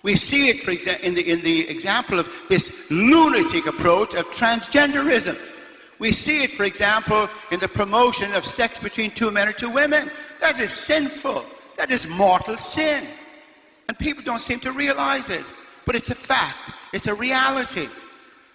[0.02, 4.26] We see it, for example, in the, in the example of this lunatic approach of
[4.26, 5.38] transgenderism.
[5.98, 9.70] We see it, for example, in the promotion of sex between two men or two
[9.70, 10.10] women.
[10.40, 11.46] That is sinful.
[11.78, 13.06] That is mortal sin.
[13.88, 15.44] And people don't seem to realize it.
[15.86, 16.74] But it's a fact.
[16.92, 17.88] It's a reality.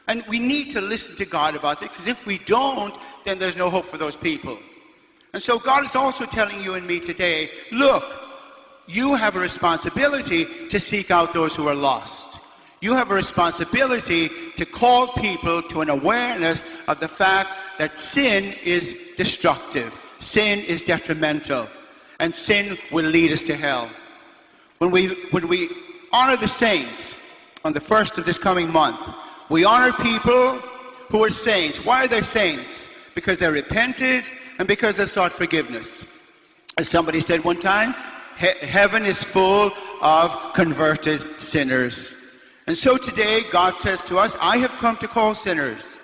[0.08, 3.58] And we need to listen to God about it because if we don't, then there's
[3.58, 4.58] no hope for those people.
[5.34, 8.06] And so God is also telling you and me today look,
[8.88, 12.40] you have a responsibility to seek out those who are lost.
[12.80, 17.50] You have a responsibility to call people to an awareness of the fact
[17.80, 21.68] that sin is destructive, sin is detrimental,
[22.20, 23.90] and sin will lead us to hell.
[24.78, 25.70] When we, when we
[26.14, 27.20] honor the saints
[27.66, 29.00] on the first of this coming month,
[29.50, 30.60] we honor people
[31.10, 31.84] who are saints.
[31.84, 32.90] Why are they saints?
[33.16, 34.26] Because they repented
[34.60, 36.06] and because they sought forgiveness.
[36.78, 37.96] As somebody said one time,
[38.38, 39.72] he- heaven is full
[40.02, 42.16] of converted sinners.
[42.68, 45.98] And so today, God says to us, I have come to call sinners.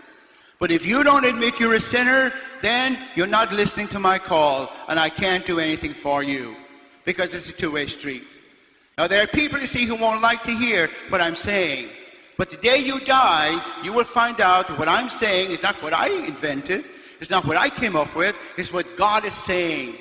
[0.60, 2.32] But if you don't admit you're a sinner,
[2.62, 6.56] then you're not listening to my call, and I can't do anything for you
[7.04, 8.40] because it's a two way street.
[8.98, 11.90] Now, there are people, you see, who won't like to hear what I'm saying.
[12.38, 15.82] But the day you die, you will find out that what I'm saying is not
[15.84, 16.86] what I invented,
[17.20, 19.96] it's not what I came up with, it's what God is saying.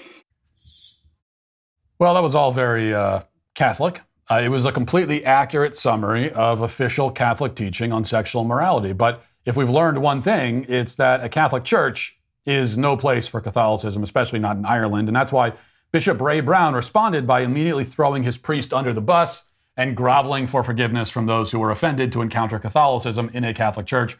[1.98, 3.20] Well, that was all very uh,
[3.54, 4.00] Catholic.
[4.30, 8.92] Uh, it was a completely accurate summary of official Catholic teaching on sexual morality.
[8.92, 12.16] But if we've learned one thing, it's that a Catholic church
[12.46, 15.08] is no place for Catholicism, especially not in Ireland.
[15.08, 15.52] And that's why
[15.92, 19.44] Bishop Ray Browne responded by immediately throwing his priest under the bus
[19.76, 23.86] and groveling for forgiveness from those who were offended to encounter Catholicism in a Catholic
[23.86, 24.18] church.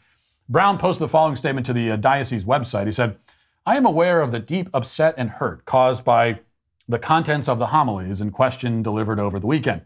[0.49, 2.85] Browne posted the following statement to the uh, diocese website.
[2.85, 3.17] He said,
[3.65, 6.39] I am aware of the deep upset and hurt caused by
[6.87, 9.83] the contents of the homilies in question delivered over the weekend.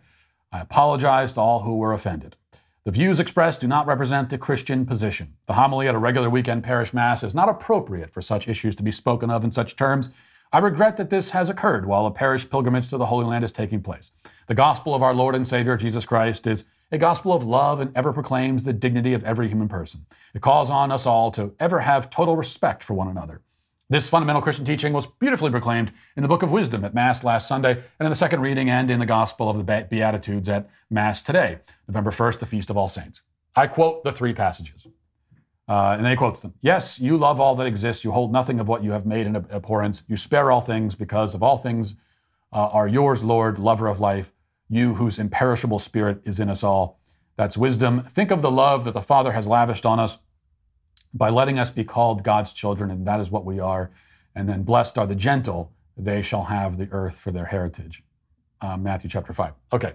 [0.51, 2.35] I apologize to all who were offended.
[2.85, 5.33] The views expressed do not represent the Christian position.
[5.45, 8.83] The homily at a regular weekend parish mass is not appropriate for such issues to
[8.83, 10.09] be spoken of in such terms.
[10.53, 13.51] I regret that this has occurred while a parish pilgrimage to the Holy Land is
[13.51, 14.11] taking place.
[14.47, 17.91] The gospel of our Lord and Savior Jesus Christ is a gospel of love and
[17.97, 20.05] ever proclaims the dignity of every human person.
[20.33, 23.41] It calls on us all to ever have total respect for one another.
[23.89, 27.45] This fundamental Christian teaching was beautifully proclaimed in the Book of Wisdom at Mass last
[27.45, 31.21] Sunday, and in the second reading and in the Gospel of the Beatitudes at Mass
[31.23, 33.23] today, November 1st, the Feast of All Saints.
[33.53, 34.87] I quote the three passages.
[35.67, 38.05] Uh, and then he quotes them Yes, you love all that exists.
[38.05, 40.03] You hold nothing of what you have made in abhorrence.
[40.07, 41.95] You spare all things because of all things
[42.53, 44.31] uh, are yours, Lord, lover of life
[44.69, 46.99] you whose imperishable spirit is in us all.
[47.35, 48.03] That's wisdom.
[48.03, 50.17] Think of the love that the Father has lavished on us
[51.13, 53.91] by letting us be called God's children, and that is what we are.
[54.35, 58.03] And then, blessed are the gentle, they shall have the earth for their heritage.
[58.61, 59.53] Uh, Matthew chapter 5.
[59.73, 59.93] Okay,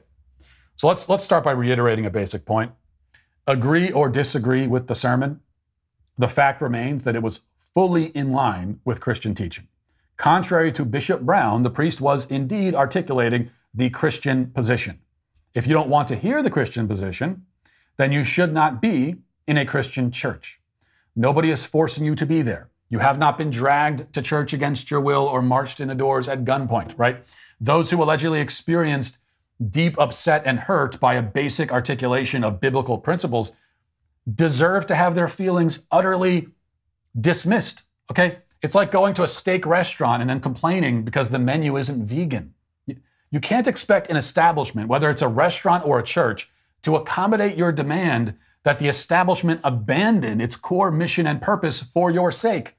[0.76, 2.72] so let's, let's start by reiterating a basic point.
[3.46, 5.40] Agree or disagree with the sermon,
[6.16, 7.40] the fact remains that it was
[7.74, 9.68] fully in line with Christian teaching.
[10.16, 15.00] Contrary to Bishop Browne, the priest was indeed articulating the Christian position.
[15.54, 17.46] If you don't want to hear the Christian position,
[17.96, 19.16] then you should not be
[19.46, 20.60] in a Christian church.
[21.14, 22.70] Nobody is forcing you to be there.
[22.88, 26.28] You have not been dragged to church against your will or marched in the doors
[26.28, 27.24] at gunpoint, right?
[27.60, 29.18] Those who allegedly experienced
[29.70, 33.52] deep upset and hurt by a basic articulation of biblical principles
[34.32, 36.48] deserve to have their feelings utterly
[37.18, 38.38] dismissed, okay?
[38.62, 42.54] It's like going to a steak restaurant and then complaining because the menu isn't vegan.
[43.32, 46.50] You can't expect an establishment, whether it's a restaurant or a church,
[46.82, 52.30] to accommodate your demand that the establishment abandon its core mission and purpose for your
[52.30, 52.76] sake.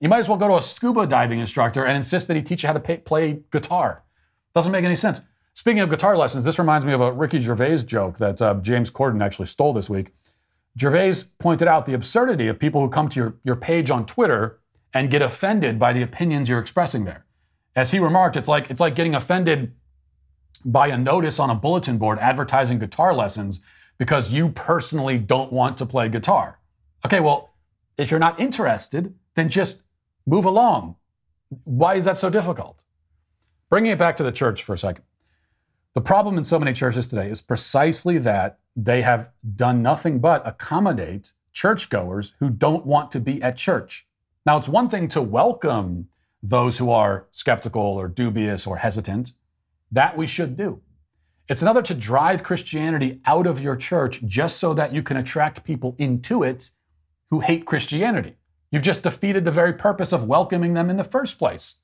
[0.00, 2.64] You might as well go to a scuba diving instructor and insist that he teach
[2.64, 4.02] you how to pay, play guitar.
[4.52, 5.20] Doesn't make any sense.
[5.54, 8.90] Speaking of guitar lessons, this reminds me of a Ricky Gervais joke that uh, James
[8.90, 10.12] Corden actually stole this week.
[10.76, 14.58] Gervais pointed out the absurdity of people who come to your, your page on Twitter
[14.92, 17.24] and get offended by the opinions you're expressing there.
[17.76, 19.72] As he remarked, it's like, it's like getting offended
[20.64, 23.60] by a notice on a bulletin board advertising guitar lessons
[23.98, 26.58] because you personally don't want to play guitar.
[27.04, 27.54] Okay, well,
[27.96, 29.82] if you're not interested, then just
[30.26, 30.96] move along.
[31.64, 32.82] Why is that so difficult?
[33.68, 35.04] Bringing it back to the church for a second.
[35.94, 40.46] The problem in so many churches today is precisely that they have done nothing but
[40.46, 44.06] accommodate churchgoers who don't want to be at church.
[44.44, 46.08] Now, it's one thing to welcome
[46.42, 49.32] those who are skeptical or dubious or hesitant.
[49.94, 50.80] That we should do.
[51.48, 55.62] It's another to drive Christianity out of your church just so that you can attract
[55.62, 56.70] people into it
[57.30, 58.34] who hate Christianity.
[58.72, 61.74] You've just defeated the very purpose of welcoming them in the first place.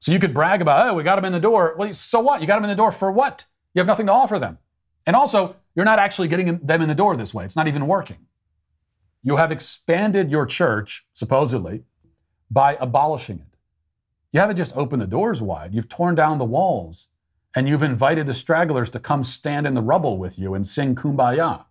[0.00, 1.74] So you could brag about, oh, we got them in the door.
[1.76, 2.40] Well, so what?
[2.40, 3.44] You got them in the door for what?
[3.74, 4.56] You have nothing to offer them.
[5.04, 7.44] And also, you're not actually getting them in the door this way.
[7.44, 8.26] It's not even working.
[9.22, 11.84] You have expanded your church, supposedly,
[12.50, 13.45] by abolishing it.
[14.36, 17.08] You haven't just opened the doors wide, you've torn down the walls,
[17.54, 20.94] and you've invited the stragglers to come stand in the rubble with you and sing
[20.94, 21.64] kumbaya.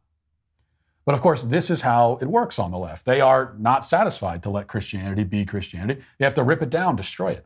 [1.06, 3.06] But of course, this is how it works on the left.
[3.06, 6.02] They are not satisfied to let Christianity be Christianity.
[6.18, 7.46] They have to rip it down, destroy it.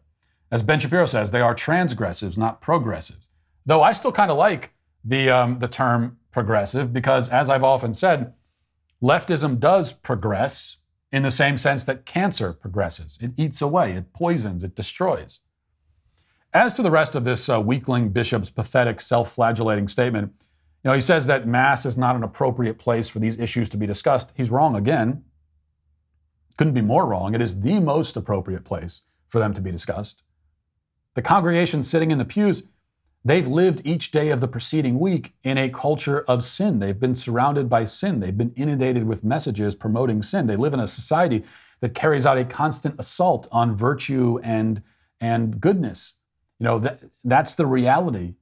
[0.51, 3.27] As Ben Shapiro says, they are transgressives, not progressives.
[3.65, 4.71] Though I still kind of like
[5.03, 8.35] the, um, the term progressive because, as I've often said,
[9.03, 10.77] leftism does progress
[11.11, 13.17] in the same sense that cancer progresses.
[13.21, 15.39] It eats away, it poisons, it destroys.
[16.53, 20.33] As to the rest of this uh, weakling bishop's pathetic, self flagellating statement,
[20.83, 23.77] you know, he says that Mass is not an appropriate place for these issues to
[23.77, 24.31] be discussed.
[24.35, 25.23] He's wrong again.
[26.57, 27.35] Couldn't be more wrong.
[27.35, 30.23] It is the most appropriate place for them to be discussed.
[31.15, 32.63] The congregation sitting in the pews,
[33.23, 36.79] they've lived each day of the preceding week in a culture of sin.
[36.79, 38.19] They've been surrounded by sin.
[38.19, 40.47] They've been inundated with messages promoting sin.
[40.47, 41.43] They live in a society
[41.81, 44.81] that carries out a constant assault on virtue and,
[45.19, 46.13] and goodness.
[46.59, 48.35] You know, that, that's the reality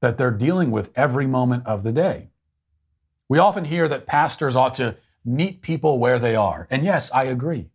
[0.00, 2.28] that they're dealing with every moment of the day.
[3.28, 6.68] We often hear that pastors ought to meet people where they are.
[6.70, 7.70] And yes, I agree.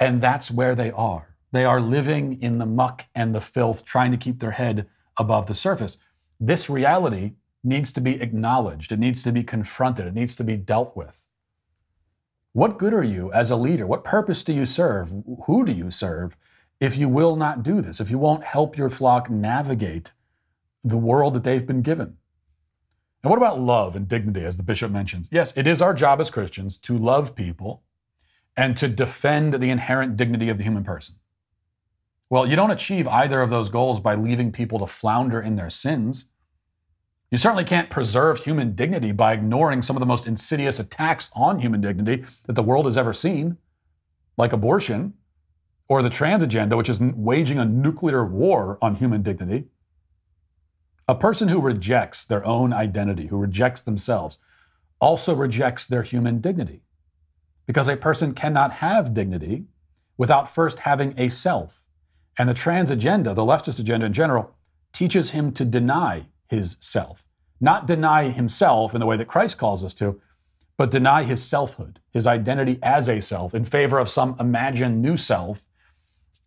[0.00, 1.36] And that's where they are.
[1.52, 4.86] They are living in the muck and the filth, trying to keep their head
[5.16, 5.98] above the surface.
[6.40, 7.32] This reality
[7.64, 11.24] needs to be acknowledged, it needs to be confronted, it needs to be dealt with.
[12.52, 13.86] What good are you as a leader?
[13.86, 15.12] What purpose do you serve?
[15.46, 16.36] Who do you serve
[16.80, 20.12] if you will not do this, if you won't help your flock navigate
[20.82, 22.16] the world that they've been given?
[23.22, 25.28] And what about love and dignity, as the bishop mentions?
[25.30, 27.82] Yes, it is our job as Christians to love people
[28.56, 31.14] and to defend the inherent dignity of the human person.
[32.32, 35.68] Well, you don't achieve either of those goals by leaving people to flounder in their
[35.68, 36.24] sins.
[37.30, 41.58] You certainly can't preserve human dignity by ignoring some of the most insidious attacks on
[41.58, 43.58] human dignity that the world has ever seen,
[44.38, 45.12] like abortion
[45.88, 49.66] or the trans agenda, which is waging a nuclear war on human dignity.
[51.06, 54.38] A person who rejects their own identity, who rejects themselves,
[55.02, 56.80] also rejects their human dignity.
[57.66, 59.66] Because a person cannot have dignity
[60.16, 61.81] without first having a self.
[62.38, 64.54] And the trans agenda, the leftist agenda in general,
[64.92, 67.26] teaches him to deny his self.
[67.60, 70.20] Not deny himself in the way that Christ calls us to,
[70.76, 75.16] but deny his selfhood, his identity as a self, in favor of some imagined new
[75.16, 75.66] self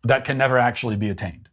[0.02, 1.48] that can never actually be attained.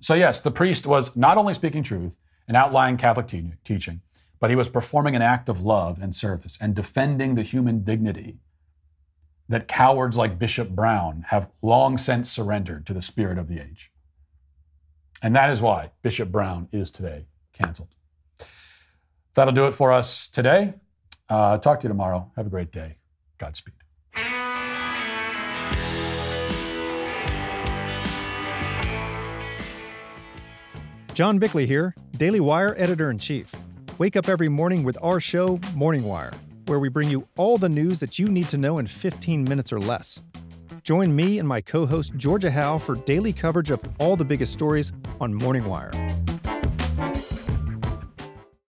[0.00, 2.16] So, yes, the priest was not only speaking truth
[2.46, 4.00] and outlying Catholic te- teaching,
[4.40, 8.38] but he was performing an act of love and service and defending the human dignity
[9.48, 13.90] that cowards like Bishop Browne have long since surrendered to the spirit of the age.
[15.22, 17.88] And that is why Bishop Browne is today canceled.
[19.34, 20.74] That'll do it for us today.
[21.28, 22.30] Uh, talk to you tomorrow.
[22.36, 22.96] Have a great day.
[23.38, 23.74] Godspeed.
[31.14, 33.52] John Bickley here, Daily Wire editor in chief.
[33.98, 36.32] Wake up every morning with our show, Morning Wire
[36.68, 39.72] where we bring you all the news that you need to know in 15 minutes
[39.72, 40.20] or less.
[40.82, 44.52] Join me and my co host Georgia Howe for daily coverage of all the biggest
[44.52, 45.90] stories on Morning Wire.